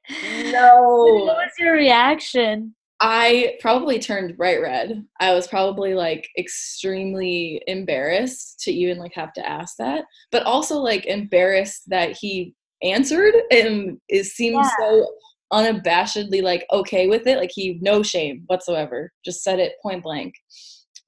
[0.52, 1.24] No.
[1.26, 2.76] What was your reaction?
[3.02, 5.04] I probably turned bright red.
[5.20, 10.78] I was probably like extremely embarrassed to even like have to ask that, but also
[10.80, 14.70] like embarrassed that he answered and it seemed Yeah.
[14.80, 15.08] so
[15.52, 17.38] unabashedly like okay with it.
[17.38, 19.12] Like he no shame whatsoever.
[19.26, 20.34] Just said it point blank.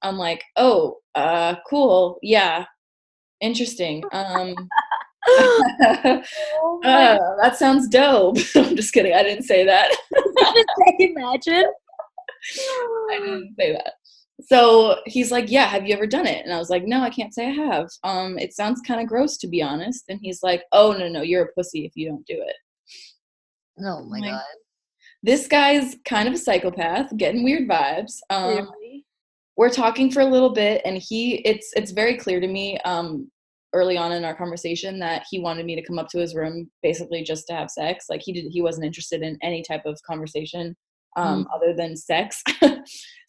[0.02, 2.66] I'm like, oh, uh, cool, yeah,
[3.40, 4.04] interesting.
[4.12, 4.54] Um,
[6.84, 8.36] uh, that sounds dope.
[8.54, 9.12] I'm just kidding.
[9.14, 9.94] I didn't say that.
[11.00, 11.64] Imagine.
[13.10, 13.94] I didn't say that.
[14.42, 17.10] So he's like, "Yeah, have you ever done it?" And I was like, "No, I
[17.10, 17.88] can't say I have.
[18.04, 21.22] Um, it sounds kind of gross to be honest." And he's like, "Oh no, no,
[21.22, 22.56] you're a pussy if you don't do it."
[23.84, 24.42] Oh my Like, god.
[25.24, 28.18] This guy's kind of a psychopath, getting weird vibes.
[28.30, 29.04] Um, Really?
[29.56, 33.28] we're talking for a little bit and he it's it's very clear to me um
[33.74, 36.70] early on in our conversation that he wanted me to come up to his room
[36.82, 38.06] basically just to have sex.
[38.08, 40.76] Like he did he wasn't interested in any type of conversation
[41.16, 42.42] um other than sex.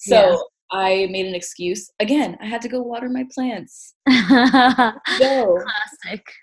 [0.02, 0.36] So Yeah.
[0.72, 1.90] i made an excuse.
[2.00, 3.96] Again i had to go water my plants.
[4.08, 4.96] Classic.
[5.20, 5.58] go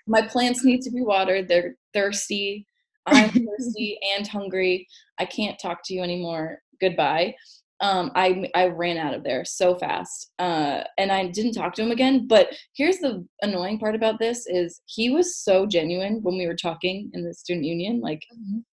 [0.07, 1.47] my plants need to be watered.
[1.47, 2.67] They're thirsty.
[3.07, 4.87] I'm thirsty and hungry.
[5.19, 6.59] I can't talk to you anymore.
[6.79, 7.33] Goodbye
[7.79, 11.83] um, I, I ran out of there so fast uh, and i didn't talk to
[11.83, 16.37] him again but here's the annoying part about this is he was so genuine when
[16.37, 18.23] we were talking in the student union like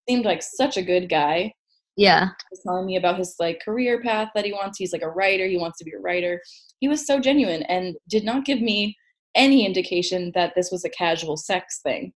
[0.08, 1.54] seemed like such a good guy.
[1.96, 2.26] Yeah.
[2.26, 4.78] He was telling me about his like career path that he wants.
[4.78, 5.48] He's like a writer.
[5.48, 6.42] He wants to be a writer.
[6.80, 8.98] He was so genuine and did not give me
[9.36, 12.14] any indication that this was a casual sex thing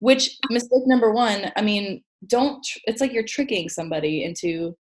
[0.00, 4.74] which mistake number one i mean don't tr- it's like you're tricking somebody into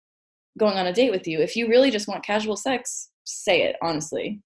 [0.58, 3.76] going on a date with you if you really just want casual sex say it
[3.82, 4.40] honestly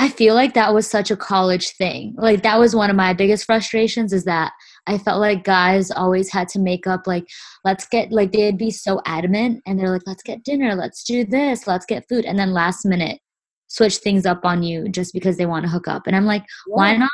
[0.00, 2.14] I feel like that was such a college thing.
[2.16, 4.52] Like that was one of my biggest frustrations is that
[4.86, 7.26] I felt like guys always had to make up like
[7.64, 11.24] let's get like they'd be so adamant and they're like let's get dinner, let's do
[11.24, 13.18] this, let's get food and then last minute
[13.66, 16.06] switch things up on you just because they want to hook up.
[16.06, 17.10] And I'm like why not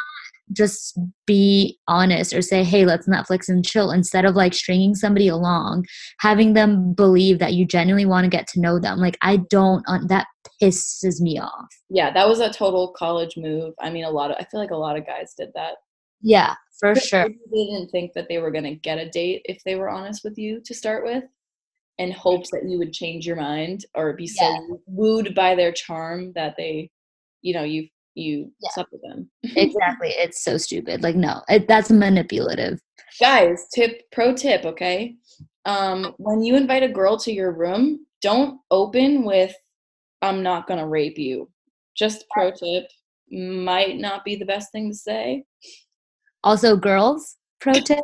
[0.53, 5.27] just be honest or say hey let's netflix and chill instead of like stringing somebody
[5.27, 5.85] along
[6.21, 8.99] having them believe that you genuinely want to get to know them.
[8.99, 10.27] Like i don't un- that
[10.63, 11.69] pisses me off.
[11.89, 13.75] Yeah that was a total college move.
[13.81, 15.77] I mean a lot of i feel like a lot of guys did that.
[16.21, 17.29] Yeah for sure.
[17.29, 20.25] they didn't think that they were going to get a date if they were honest
[20.25, 21.25] with you to start with
[21.99, 26.33] and hoped that you would change your mind or be so wooed by their charm
[26.35, 26.91] that they
[27.43, 28.71] you know you you Yeah.
[28.73, 29.31] slept with them.
[29.57, 32.81] Exactly it's so stupid like no it, that's manipulative.
[33.21, 35.17] Guys tip pro tip okay?
[35.65, 39.55] Um when you invite a girl to your room don't open with
[40.23, 41.51] i'm not gonna rape you.
[41.95, 42.87] Just pro tip
[43.31, 45.45] might not be the best thing to say.
[46.43, 48.01] Also girls pro tip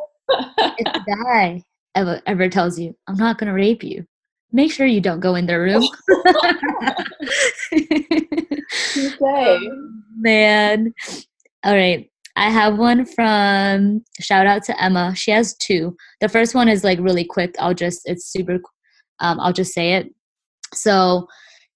[0.77, 1.63] if a guy
[1.95, 4.05] ever, ever tells you i'm not going to rape you
[4.53, 5.85] make sure you don't go in their room
[8.97, 9.69] Okay.
[10.17, 10.93] man.
[11.63, 12.09] All right.
[12.35, 15.13] I have one from shout out to emma.
[15.15, 15.95] She has two.
[16.21, 17.55] The first one is like really quick.
[17.59, 18.59] I'll just it's super
[19.19, 20.07] um, i'll just say it.
[20.73, 21.27] So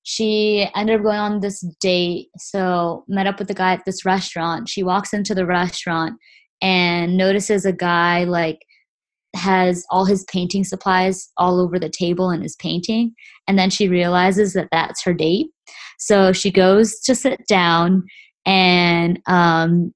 [0.04, 2.30] she ended up going on this date.
[2.38, 4.70] So met up with the guy at this restaurant.
[4.70, 6.18] She walks into the restaurant
[6.62, 8.60] and notices a guy like
[9.36, 13.14] has all his painting supplies all over the table and is painting
[13.48, 15.48] and then she realizes that that's her date
[16.00, 18.04] so she goes to sit down
[18.46, 19.94] and um,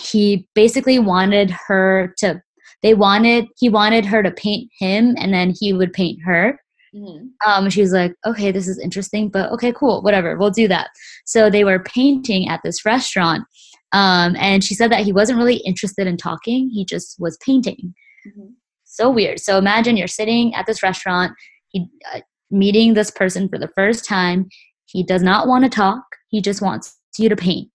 [0.00, 2.40] he basically wanted her to
[2.82, 6.58] they wanted he wanted her to paint him and then he would paint her
[6.94, 7.28] Mhm.
[7.46, 10.88] um, she was like, okay, this is interesting, but okay, cool, whatever, we'll do that.
[11.24, 13.44] So they were painting at this restaurant,
[13.92, 17.94] um, and she said that he wasn't really interested in talking, he just was painting.
[18.26, 18.54] Mhm.
[18.90, 19.38] So weird.
[19.40, 21.32] So imagine you're sitting at this restaurant,
[21.68, 24.48] he, uh, meeting this person for the first time.
[24.86, 27.70] He does not want to talk, he just wants you to paint.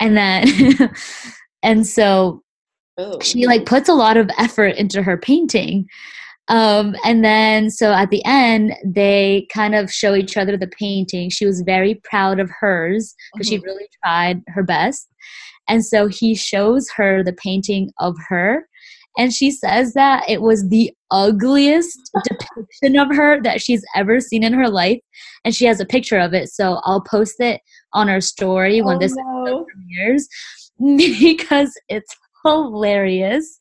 [0.00, 0.90] And then,
[1.62, 2.42] and so
[2.98, 3.18] Oh.
[3.20, 5.86] she like puts a lot of effort into her painting
[6.48, 11.30] um and then so at the end they kind of show each other the painting
[11.30, 13.62] she was very proud of hers because she Mhm.
[13.64, 15.08] really tried her best
[15.68, 18.66] and so he shows her the painting of her
[19.18, 24.42] and she says that it was the ugliest depiction of her that she's ever seen
[24.44, 25.00] in her life.
[25.44, 27.60] And she has a picture of it so i'll post it
[27.94, 29.66] on her story when Oh, this no.
[29.72, 30.28] premieres
[30.98, 32.14] because it's
[32.44, 33.58] hilarious.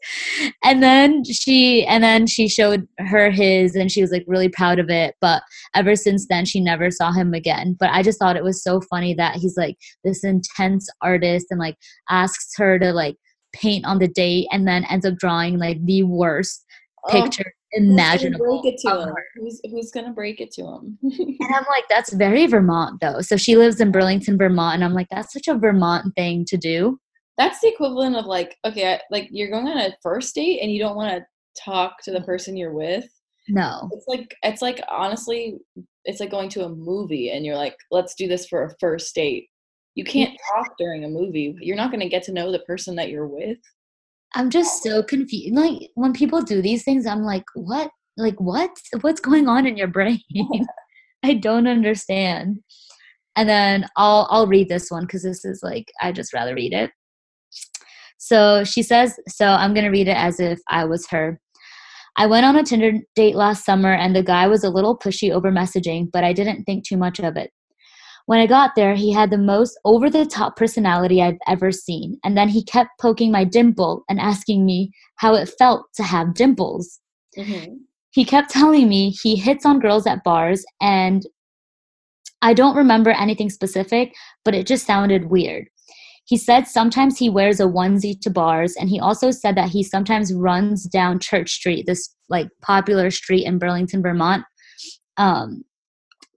[0.64, 4.80] And then she and then she showed her his and she was like really proud
[4.80, 5.44] of it but
[5.76, 7.76] ever since then she never saw him again.
[7.80, 11.60] But i just thought it was so funny that he's like this intense artist and
[11.60, 11.76] like
[12.10, 13.16] asks her to like
[13.54, 16.66] paint on the date and then ends up drawing like the worst
[17.06, 19.14] Oh, picture imaginable break it to him?
[19.36, 20.98] Who's, who's gonna break it to him?
[21.02, 24.94] and i'm like that's very vermont though so she lives in burlington vermont and i'm
[24.94, 27.00] like that's such a vermont thing to do
[27.38, 30.70] That's the equivalent of like, okay, I- like you're going on a first date and
[30.74, 31.26] you don't want to
[31.64, 33.06] talk to the person you're with.
[33.48, 33.90] No.
[33.94, 35.56] It's like it's like honestly,
[36.04, 39.16] it's like going to a movie and you're like, let's do this for a first
[39.16, 39.48] date.
[40.00, 41.58] You can't talk during a movie.
[41.60, 43.58] You're not going to get to know the person that you're with.
[44.34, 45.54] I'm just so confused.
[45.54, 47.92] Like when people do these things, I'm like, what?
[48.16, 48.72] Like what?
[49.02, 50.22] What's going on in your brain?
[51.24, 52.60] I don't understand.
[53.36, 56.74] And then I'll I'll read this one because this is like I just rather read
[56.74, 56.92] it.
[58.18, 61.42] So she says, so I'm gonna read it as if I was her.
[62.16, 65.32] I went on a Tinder date last summer and the guy was a little pushy
[65.32, 67.52] over messaging, but I didn't think too much of it.
[68.30, 72.20] When I got there, he had the most over the top personality I've ever seen.
[72.24, 76.36] And then he kept poking my dimple and asking me how it felt to have
[76.36, 77.00] dimples.
[77.36, 77.74] Mm-hmm.
[78.12, 81.26] He kept telling me he hits on girls at bars, and
[82.44, 84.14] I don't remember anything specific,
[84.46, 85.68] but it just sounded weird.
[86.26, 89.82] He said sometimes he wears a onesie to bars, and he also said that he
[89.82, 94.46] sometimes runs down Church Street, this like popular street in Burlington, Vermont,
[95.18, 95.64] um,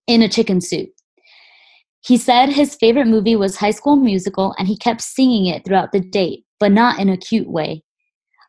[0.06, 0.88] in a chicken suit.
[2.04, 5.92] He said his favorite movie was High School Musical, and he kept singing it throughout
[5.92, 7.84] the date, but not in a cute way.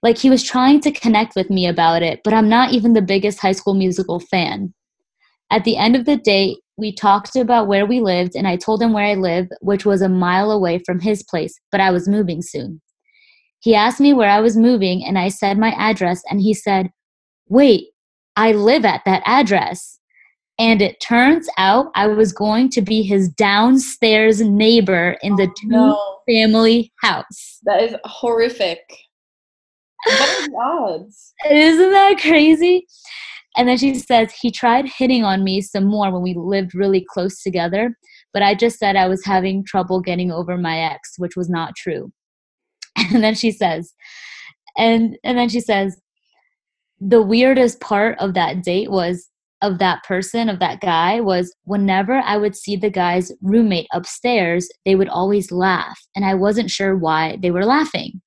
[0.01, 3.01] Like he was trying to connect with me about it, but I'm not even the
[3.01, 4.73] biggest High School Musical fan.
[5.51, 8.81] At the end of the date, we talked about where we lived, and I told
[8.81, 12.07] him where I live, which was a mile away from his place, but I was
[12.07, 12.81] moving soon.
[13.59, 16.89] He asked me where I was moving, and I said my address, and he said,
[17.47, 17.89] Wait,
[18.35, 19.99] I live at that address.
[20.59, 25.53] And it turns out I was going to be his downstairs neighbor in the oh,
[25.59, 26.19] two no.
[26.27, 27.59] family house.
[27.63, 28.79] That is horrific.
[30.05, 31.33] What are the odds?
[31.49, 32.85] Isn't that crazy?
[33.55, 37.05] And then she says, he tried hitting on me some more when we lived really
[37.07, 37.95] close together,
[38.33, 41.75] but I just said I was having trouble getting over my ex, which was not
[41.75, 42.11] true.
[43.13, 43.93] And then she says,
[44.77, 45.99] and and then she says,
[46.99, 49.29] the weirdest part of that date was
[49.63, 54.67] of that person, of that guy, was whenever I would see the guy's roommate upstairs,
[54.85, 55.99] they would always laugh.
[56.15, 58.21] And I wasn't sure why they were laughing.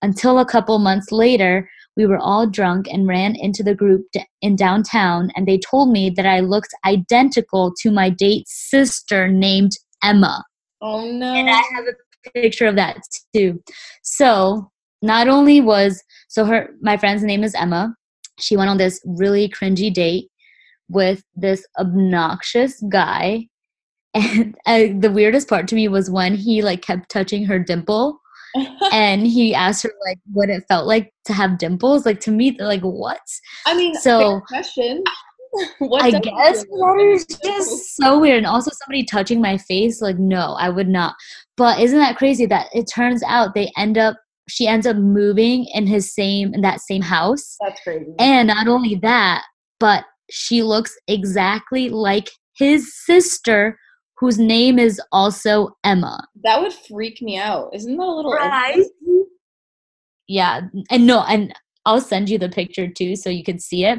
[0.00, 4.06] Until a couple months later, we were all drunk and ran into the group
[4.40, 9.72] in downtown, and they told me that I looked identical to my date's sister named
[10.02, 10.42] Emma.
[10.80, 11.32] Oh no.
[11.32, 12.98] And I have a picture of that
[13.34, 13.62] too.
[14.02, 14.70] So,
[15.02, 17.94] not only was so her my friend's name is Emma.
[18.40, 20.30] She went on this really cringy date
[20.92, 23.48] with this obnoxious guy.
[24.14, 28.20] And uh, the weirdest part to me was when he like kept touching her dimple
[28.92, 32.04] and he asked her like what it felt like to have dimples.
[32.04, 33.20] Like to me, like what?
[33.66, 35.02] I mean, so question.
[35.78, 38.38] what I guess that is just so weird.
[38.38, 41.14] And also somebody touching my face, like no, I would not.
[41.56, 44.16] But isn't that crazy that it turns out they end up
[44.48, 47.56] she ends up moving in his same in that same house.
[47.60, 48.12] That's crazy.
[48.18, 49.44] And not only that,
[49.78, 53.78] but she looks exactly like his sister
[54.18, 56.26] whose name is also Emma.
[56.44, 57.70] That would freak me out.
[57.74, 58.84] Isn't that a little right?
[60.28, 61.52] Yeah, and no, and
[61.84, 63.98] I'll send you the picture too so you can see it.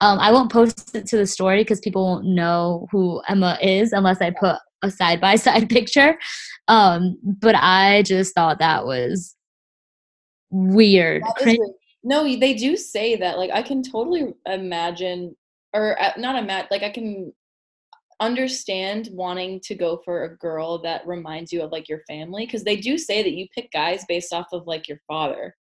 [0.00, 3.92] Um, I won't post it to the story because people won't know who Emma is
[3.92, 6.18] unless I put a side by side picture.
[6.68, 9.34] Um, but I just thought that was
[10.50, 11.22] weird.
[11.22, 11.70] That weird.
[12.04, 13.38] No, they do say that.
[13.38, 15.36] Like, I can totally imagine,
[15.74, 17.32] or uh, not imagine, like, I can
[18.20, 22.62] understand wanting to go for a girl that reminds you of like your family because
[22.62, 25.56] they do say that you pick guys based off of like your father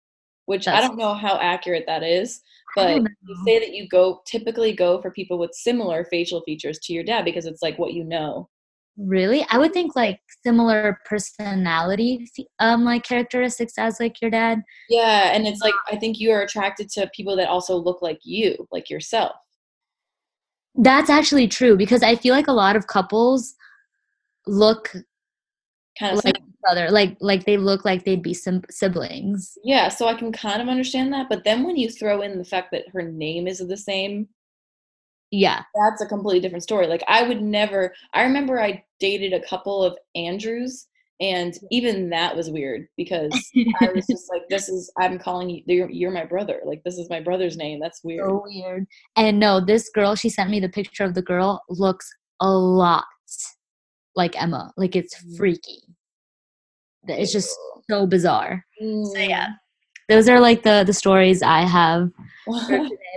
[0.45, 2.43] which That's, i don't know how accurate that is
[2.75, 6.93] but you say that you go typically go for people with similar facial features to
[6.93, 8.49] your dad because it's like what you know.
[8.97, 9.47] Really?
[9.51, 14.63] I would think like similar personality um like characteristics as like your dad.
[14.89, 18.21] Yeah and it's like i think you are attracted to people that also look like
[18.23, 19.33] you like yourself
[20.75, 23.55] that's actually true because I feel like a lot of couples
[24.47, 24.93] look
[25.99, 29.57] kind of like each other, like like they look like they'd be sim- siblings.
[29.65, 32.45] Yeah, so I can kind of understand that, but then when you throw in the
[32.45, 34.29] fact that her name is the same,
[35.31, 36.87] yeah, that's a completely different story.
[36.87, 37.95] Like I would never.
[38.15, 40.87] I remember I dated a couple of Andrews,
[41.21, 43.31] and even that was weird because
[43.81, 45.63] I was just like, "This is I'm calling you.
[45.67, 46.61] You're, you're, my brother.
[46.65, 47.79] Like this is my brother's name.
[47.81, 48.87] That's weird." So weird.
[49.17, 50.15] And no, this girl.
[50.15, 51.63] She sent me the picture of the girl.
[51.69, 52.11] Looks
[52.41, 53.05] a lot
[54.17, 54.73] like Emma.
[54.77, 55.37] Like it's mm.
[55.37, 55.83] freaky.
[57.07, 57.55] It's just
[57.91, 58.65] so bizarre.
[58.83, 59.07] Mm.
[59.07, 59.49] So yeah,
[60.09, 62.11] those are like the the stories I have.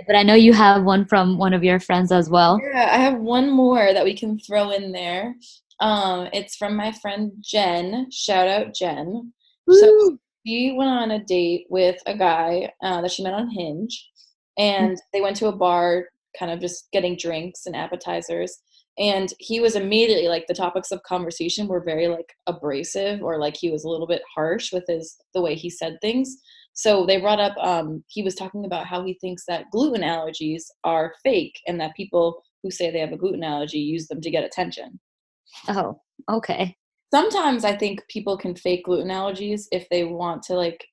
[0.06, 2.60] but I know you have one from one of your friends as well.
[2.62, 5.34] Yeah, I have one more that we can throw in there.
[5.80, 8.08] Um, it's from my friend Jen.
[8.10, 9.32] Shout out Jen.
[9.66, 9.78] Woo!
[9.78, 14.10] So she went on a date with a guy uh, that she met on Hinge,
[14.58, 16.06] and they went to a bar
[16.38, 18.58] kind of just getting drinks and appetizers
[18.98, 23.56] and he was immediately like the topics of conversation were very like abrasive or like
[23.56, 26.36] he was a little bit harsh with his the way he said things
[26.74, 30.64] so they brought up um, he was talking about how he thinks that gluten allergies
[30.84, 34.30] are fake and that people who say they have a gluten allergy use them to
[34.30, 34.98] get attention
[35.68, 36.76] Oh, okay.
[37.12, 40.84] sometimes i think people can fake gluten allergies if they want to like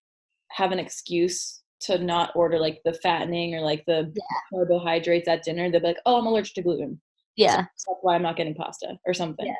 [0.51, 4.13] have an excuse to not order like the fattening or like the
[4.53, 6.99] carbohydrates at dinner they'll be like oh i'm allergic to gluten
[7.37, 7.57] Yeah.
[7.57, 9.45] that's why I'm not getting pasta or something.
[9.47, 9.53] Yeah.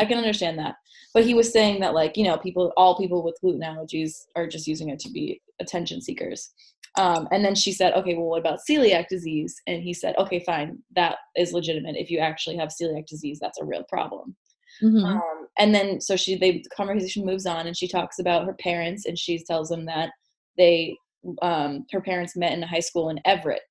[0.00, 0.76] I can understand that.
[1.12, 4.46] But he was saying that like, you know, people all people with gluten allergies are
[4.46, 6.50] just using it to be attention seekers.
[6.98, 9.60] Um, and then she said, okay, well, what about celiac disease?
[9.66, 11.96] And he said, okay, fine, that is legitimate.
[11.96, 14.36] If you actually have celiac disease, that's a real problem.
[14.82, 15.04] Mhm.
[15.04, 18.54] Um, and then so she, they, the conversation moves on, and she talks about her
[18.54, 20.10] parents, and she tells them that
[20.56, 20.96] they,
[21.42, 23.62] um, her parents met in a high school in Everett,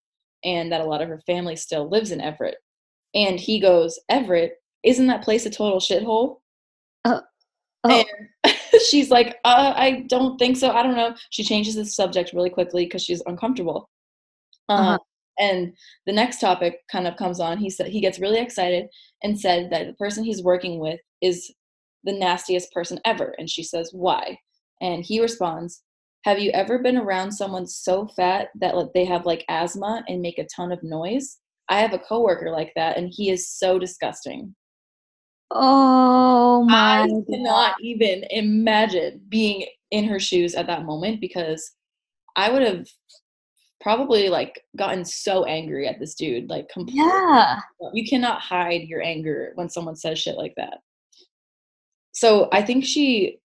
[0.43, 2.57] and that a lot of her family still lives in Everett.
[3.13, 4.53] And he goes, Everett,
[4.83, 6.37] isn't that place a total shithole?
[7.05, 7.21] Oh.
[7.83, 8.05] And
[8.89, 10.71] she's like, uh, I don't think so.
[10.71, 11.15] I don't know.
[11.29, 13.89] She changes the subject really quickly because she's uncomfortable.
[14.69, 14.97] Um, Uh-huh.
[15.39, 15.73] And
[16.07, 17.59] the next topic kind of comes on.
[17.59, 18.87] He said he gets really excited
[19.23, 21.53] and said that the person he's working with is
[22.03, 23.35] the nastiest person ever.
[23.37, 24.39] And she says, Why?
[24.81, 25.83] And he responds,
[26.25, 30.21] Have you ever been around someone so fat that like, they have like asthma and
[30.21, 31.37] make a ton of noise?
[31.69, 34.55] I have a coworker like that, and he is so disgusting.
[35.51, 37.23] Oh my I God.
[37.29, 41.71] cannot even imagine being in her shoes at that moment because
[42.35, 42.85] I would have
[43.79, 46.49] probably like gotten so angry at this dude.
[46.49, 47.03] Like, completely.
[47.05, 47.59] Yeah.
[47.93, 50.79] you cannot hide your anger when someone says shit like that.
[52.11, 53.39] So I think she,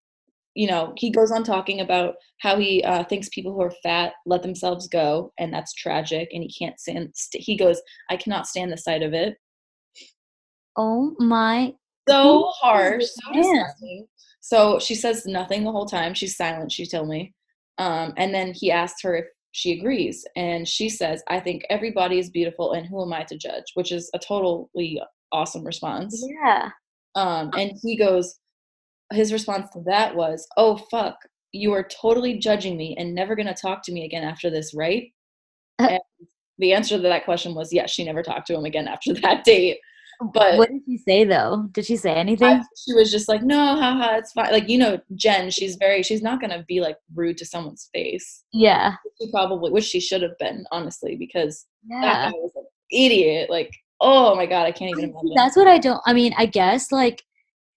[0.55, 4.15] you know, he goes on talking about how he uh, thinks people who are fat
[4.27, 7.11] let themselves go, and that's tragic, and he can't stand.
[7.15, 7.81] St- he goes,
[8.11, 9.37] I cannot stand the sight of it.
[10.77, 11.75] Oh my.
[12.09, 14.07] So harsh, so disgusting.
[14.41, 16.15] So she says nothing the whole time.
[16.15, 16.73] She's silent.
[16.73, 17.35] She told me,
[17.79, 22.19] um, and then he asks her if she agrees, and she says, "I think everybody
[22.19, 25.01] is beautiful, and who am I to judge?" Which is a totally
[25.31, 26.25] awesome response.
[26.43, 26.71] Yeah.
[27.15, 28.39] Um, and he goes,
[29.13, 31.17] his response to that was, "Oh fuck,
[31.53, 35.13] you are totally judging me and never gonna talk to me again after this, right?"
[35.79, 35.89] Uh.
[35.91, 36.29] and
[36.59, 37.91] the answer to that question was yes.
[37.91, 39.79] She never talked to him again after that date.
[40.33, 41.69] But What did she say though?
[41.73, 42.49] Did she say anything?
[42.49, 44.51] I- she was just like, no, haha, it's fine.
[44.53, 47.89] Like, you know, Jen, she's very, she's not going to be like rude to someone's
[47.93, 48.45] face.
[48.53, 48.95] yeah.
[49.21, 53.51] She probably, which she should have been, honestly, because that guy was an idiot.
[53.51, 55.33] Like, oh my God, I can't even imagine.
[55.35, 56.01] That's what I don't.
[56.07, 57.23] I mean, I guess like,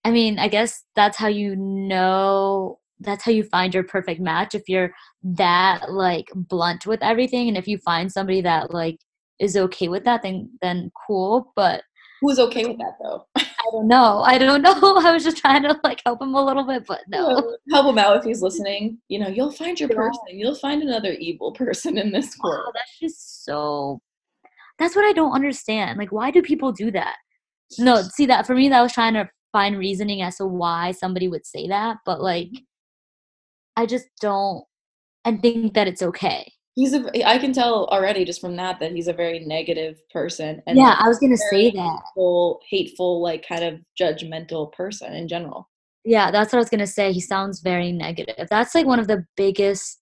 [0.04, 2.78] I mean, I guess that's how you know.
[3.00, 4.54] That's how you find your perfect match.
[4.54, 4.90] If you're
[5.22, 8.98] that like blunt with everything, and if you find somebody that like
[9.38, 11.52] is okay with that, then then cool.
[11.56, 11.82] But
[12.22, 13.26] Who's okay with that though?
[13.36, 14.22] I don't know.
[14.22, 14.72] I don't know.
[15.04, 17.56] I was just trying to like help him a little bit, but no.
[17.70, 18.98] Help him out if he's listening.
[19.08, 19.96] You know, you'll find your Yeah.
[19.96, 20.22] person.
[20.38, 22.74] You'll find another evil person in this Oh, world.
[22.74, 24.00] that's just so.
[24.78, 25.98] That's what I don't understand.
[25.98, 27.16] Like, why do people do that?
[27.78, 31.28] No, see that for me, that was trying to find reasoning as to why somebody
[31.28, 32.64] would say that, but like, mm-hmm.
[33.76, 34.64] I just don't.
[35.24, 36.52] and think that it's okay.
[36.76, 37.26] He's a.
[37.26, 40.62] I can tell already just from that that he's a very negative person.
[40.66, 42.02] And yeah, I was gonna say that.
[42.04, 45.70] hateful, hateful, like kind of judgmental person in general.
[46.04, 47.12] Yeah, that's what I was gonna say.
[47.12, 48.46] He sounds very negative.
[48.50, 50.00] That's like one of the biggest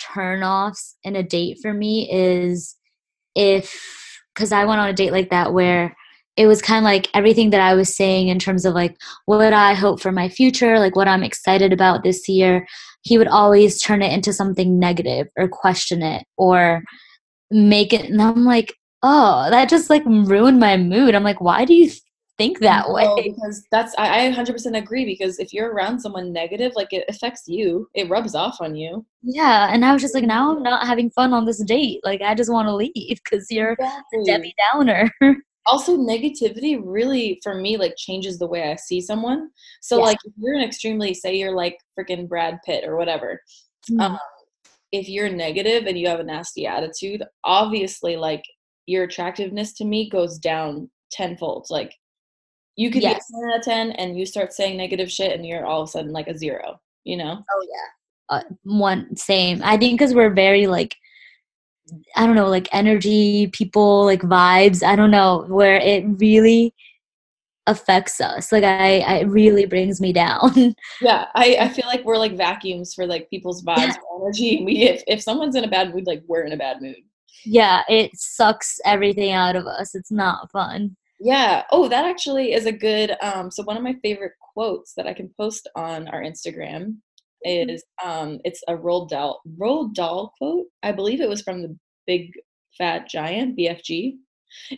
[0.00, 2.76] turnoffs in a date for me is
[3.34, 5.96] if because I went on a date like that where
[6.36, 9.52] it was kind of like everything that I was saying in terms of like what
[9.52, 12.66] I hope for my future, like what I'm excited about this year.
[13.02, 16.82] He would always turn it into something negative or question it or
[17.50, 18.08] make it.
[18.08, 18.72] And I'm like,
[19.02, 21.14] oh, that just like ruined my mood.
[21.14, 21.90] I'm like, why do you
[22.38, 23.34] think that No, way?
[23.36, 27.46] because that's I, I 100% agree because if you're around someone negative like it affects
[27.46, 30.86] you it rubs off on you Yeah, and I was just like, now I'm not
[30.86, 32.00] having fun on this date.
[32.04, 35.10] Like, I just want to leave because you're a Debbie Downer.
[35.66, 39.48] also negativity really for me like changes the way i see someone
[39.80, 40.04] so Yeah.
[40.04, 43.40] like if you're an extremely say you're like freaking brad pitt or whatever
[44.00, 44.18] um,
[44.92, 48.44] if you're negative and you have a nasty attitude obviously like
[48.86, 51.92] your attractiveness to me goes down tenfold like
[52.76, 53.26] you could Yes.
[53.30, 55.82] be a 10 out of 10 and you start saying negative shit and you're all
[55.82, 59.60] of a sudden like a zero you know oh yeah, uh, one same.
[59.62, 60.94] I think because we're very like,
[62.16, 64.82] I don't know, like energy people, like vibes.
[64.82, 66.74] I don't know where it really
[67.66, 68.50] affects us.
[68.52, 70.74] Like, I, I it really brings me down.
[71.00, 74.62] Yeah, I, I feel like we're like vacuums for like people's vibes and energy.
[74.64, 76.96] We if, if someone's in a bad mood, like we're in a bad mood.
[77.44, 79.94] yeah, it sucks everything out of us.
[79.94, 80.96] It's not fun.
[81.20, 81.62] Yeah.
[81.70, 83.16] Oh, that actually is a good.
[83.22, 86.96] Um, so one of my favorite quotes that I can post on our Instagram
[87.46, 87.70] Mm-hmm.
[87.70, 90.66] is um, it's a Roald Dahl Roald Dahl quote.
[90.82, 91.76] I believe it was from the
[92.06, 92.32] Big
[92.76, 94.16] Fat Giant BFG.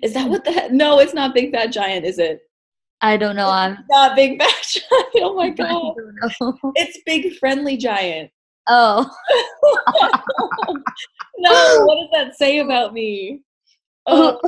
[0.02, 0.30] Is that hmm.
[0.30, 0.68] what the?
[0.70, 2.40] No, it's not Big Fat Giant, is it?
[3.00, 3.48] I don't know.
[3.48, 5.06] I'm Not Big Fat Giant.
[5.16, 6.72] Oh my I god, don't know.
[6.76, 8.30] it's Big Friendly Giant.
[8.66, 9.10] Oh,
[11.38, 13.40] no, what does that say about me?
[14.06, 14.38] Oh,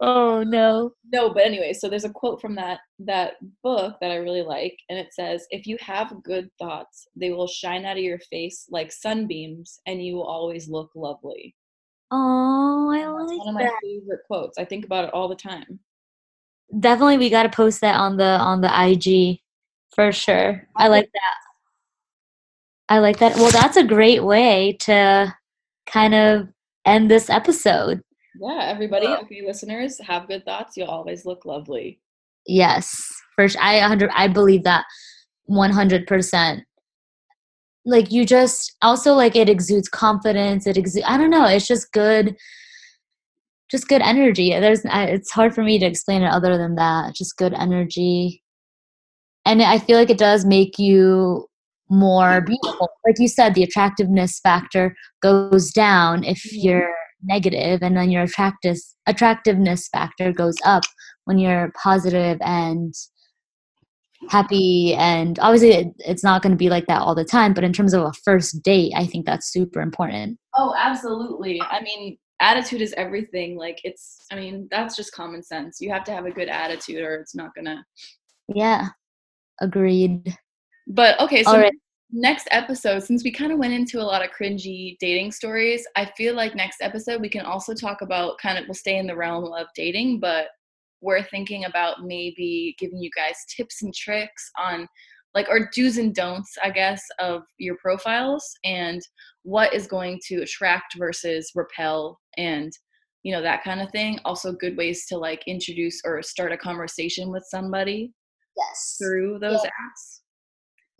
[0.00, 0.92] oh no.
[1.12, 4.76] no, but anyway, so there's a quote from that that book that I really like,
[4.88, 8.66] and it says, "If you have good thoughts, they will shine out of your face
[8.70, 11.54] like sunbeams, and you will always look lovely."
[12.10, 13.78] Oh, I That's one of my that.
[13.82, 14.58] favorite quotes.
[14.58, 15.78] I think about it all the time.
[16.78, 19.40] Definitely, we got to post that on the on the IG
[19.94, 20.66] for sure.
[20.76, 21.36] I like that.
[22.88, 23.36] I like that.
[23.36, 25.34] Well, that's a great way to
[25.86, 26.48] kind of
[26.84, 28.02] end this episode.
[28.38, 30.76] Yeah, everybody, okay, listeners, have good thoughts.
[30.76, 32.00] You'll always look lovely.
[32.46, 32.96] Yes,
[33.36, 33.62] first sure.
[33.62, 34.84] I 100 I believe that
[35.50, 36.62] 100%.
[37.84, 40.66] Like you just also like it exudes confidence.
[40.66, 42.36] It exudes I don't know, it's just good
[43.70, 44.50] just good energy.
[44.50, 47.14] There's it's hard for me to explain it other than that.
[47.14, 48.42] Just good energy.
[49.46, 51.46] And I feel like it does make you
[51.88, 52.88] more beautiful.
[53.06, 56.92] Like you said, the attractiveness factor goes down if you're
[57.22, 60.82] negative and then your attractive attractiveness factor goes up
[61.24, 62.94] when you're positive and
[64.28, 67.64] happy and obviously it, it's not going to be like that all the time but
[67.64, 71.60] in terms of a first date i think that's super important Oh, absolutely.
[71.62, 73.56] I mean, attitude is everything.
[73.56, 75.80] Like it's I mean, that's just common sense.
[75.80, 77.84] You have to have a good attitude or it's not gonna
[78.52, 78.88] yeah
[79.60, 80.36] agreed
[80.88, 81.72] But okay, so All right.
[82.12, 86.06] Next episode, since we kind of went into a lot of cringy dating stories, I
[86.16, 89.16] feel like next episode we can also talk about kind of we'll stay in the
[89.16, 90.48] realm of dating, but
[91.00, 94.86] we're thinking about maybe giving you guys tips and tricks on
[95.34, 99.00] like or do's and don'ts, I guess, of your profiles and
[99.42, 102.72] what is going to attract versus repel and
[103.22, 104.18] you know that kind of thing.
[104.24, 108.12] Also good ways to like introduce or start a conversation with somebody
[108.56, 109.70] yes through those Yeah.
[109.70, 110.19] apps.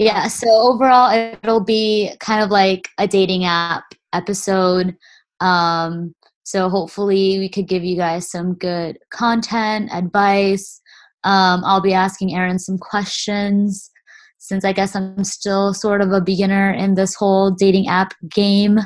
[0.00, 3.84] Yeah so overall it'll be kind of like a dating app
[4.14, 4.96] episode
[5.40, 10.80] um so hopefully we could give you guys some good content advice
[11.24, 13.90] um i'll be asking Erin some questions
[14.38, 18.78] since i guess i'm still sort of a beginner in this whole dating app game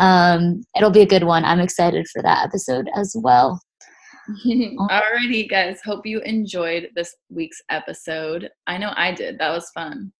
[0.00, 3.60] um it'll be a good one i'm excited for that episode as well
[4.46, 5.80] Alrighty, guys.
[5.86, 8.50] Hope you enjoyed this week's episode.
[8.66, 9.38] I know I did.
[9.38, 10.12] That was fun.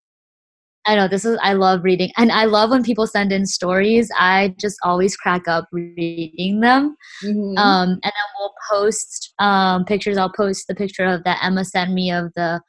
[0.89, 4.11] I know this is I love reading and I love when people send in stories.
[4.19, 6.97] I just always crack up reading them.
[7.23, 7.59] Mhm.
[7.59, 10.17] Um and then we'll post um pictures.
[10.17, 12.63] I'll post the picture of that Emma sent me of the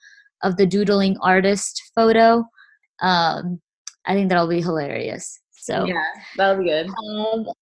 [0.44, 2.44] of the doodling artist photo.
[3.02, 3.62] Um
[4.06, 5.40] I think that'll be hilarious.
[5.54, 6.04] So yeah,
[6.36, 6.88] that'll be good.
[6.90, 7.54] a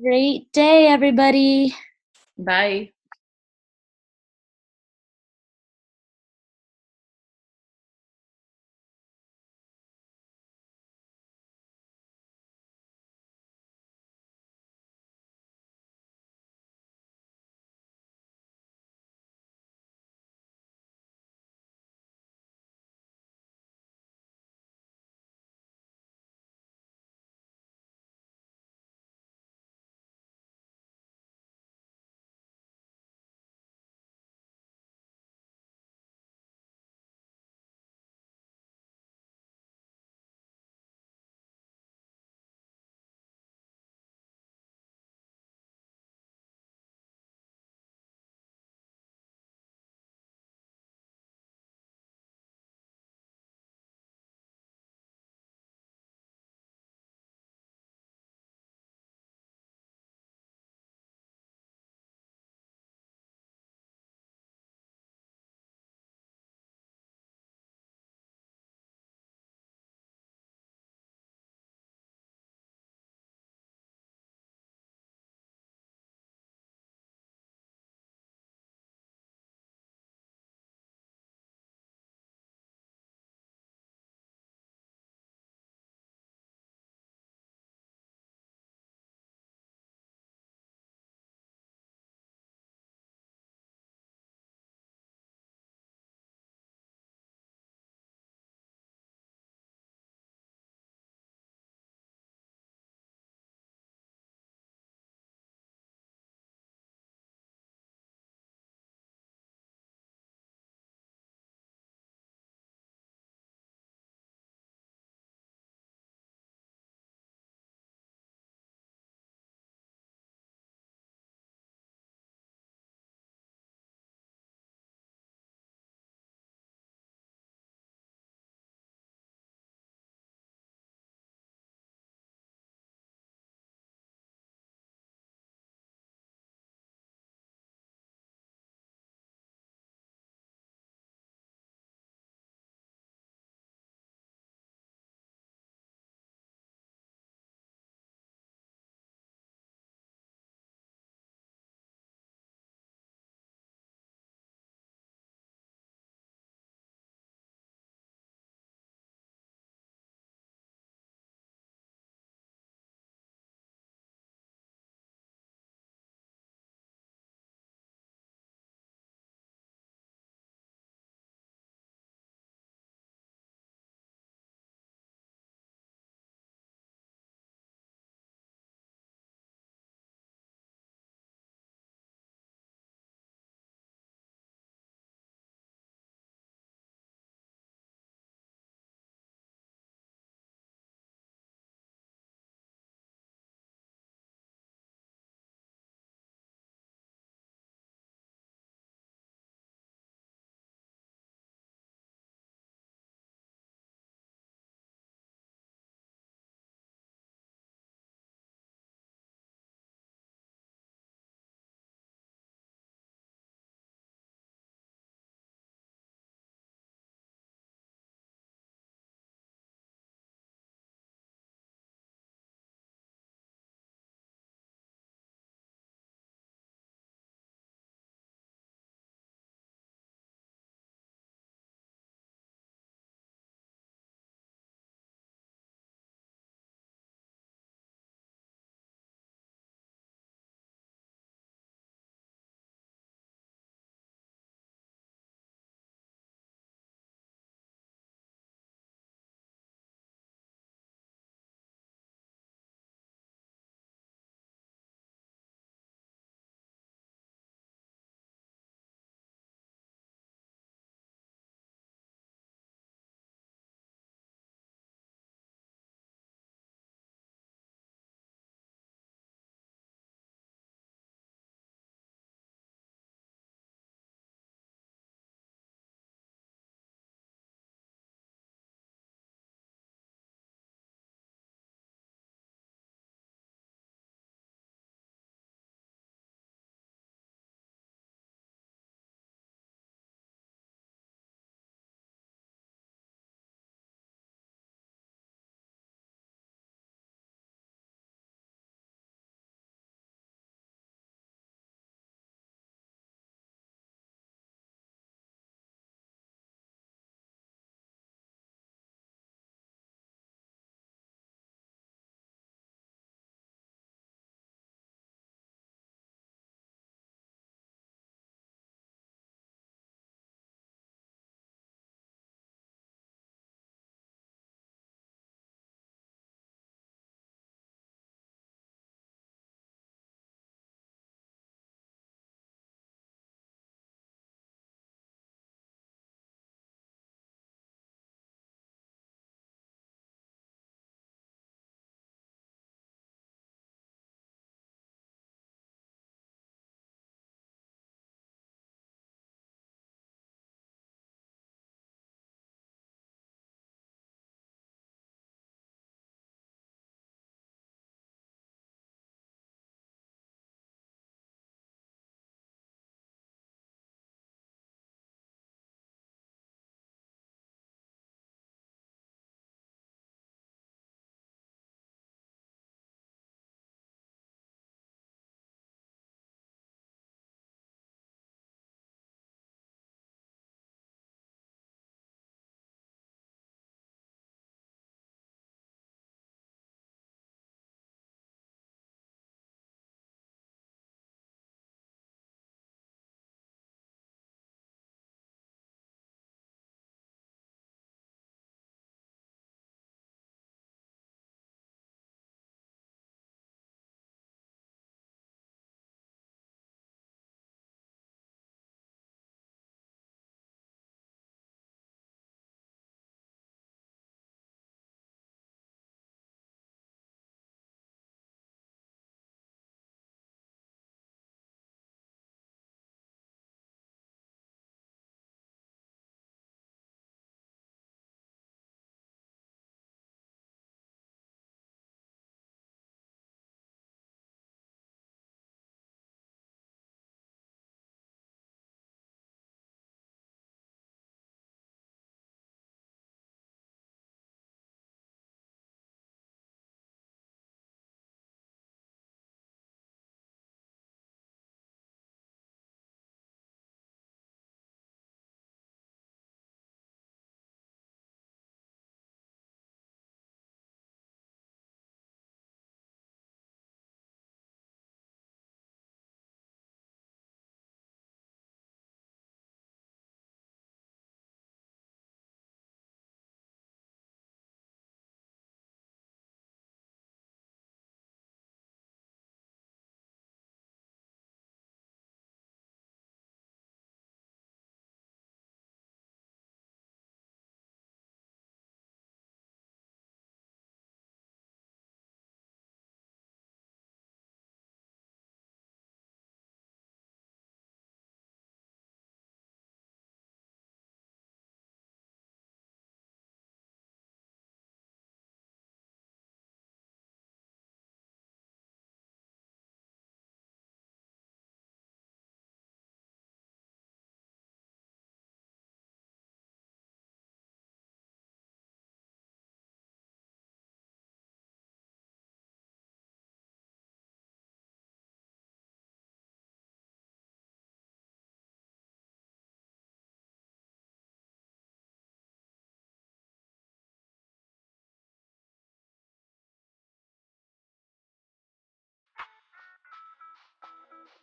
[0.00, 1.76] great day everybody.
[2.38, 2.92] Bye.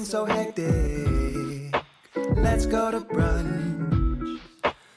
[0.00, 1.74] been so hectic.
[2.36, 4.40] Let's go to brunch.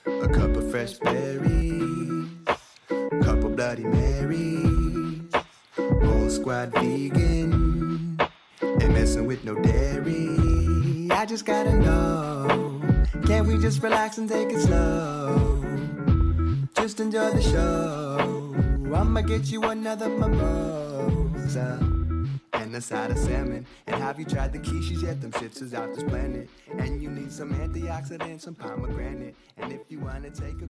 [0.05, 2.29] A cup of fresh berries.
[3.21, 5.33] Couple Bloody Marys.
[5.75, 8.17] Whole squad vegan.
[8.61, 11.09] Ain't messing with no dairy.
[11.11, 12.81] I just gotta know.
[13.25, 15.65] Can't we just relax and take it slow?
[16.75, 18.55] Just enjoy the show.
[18.95, 21.92] I'ma get you another mimosa
[22.74, 23.67] and a side of salmon.
[23.86, 25.21] And have you tried the quiches yet?
[25.21, 26.49] Them shits is out this planet.
[26.76, 29.36] And you need some antioxidants, some pomegranate.
[29.57, 30.61] And if you wanna take a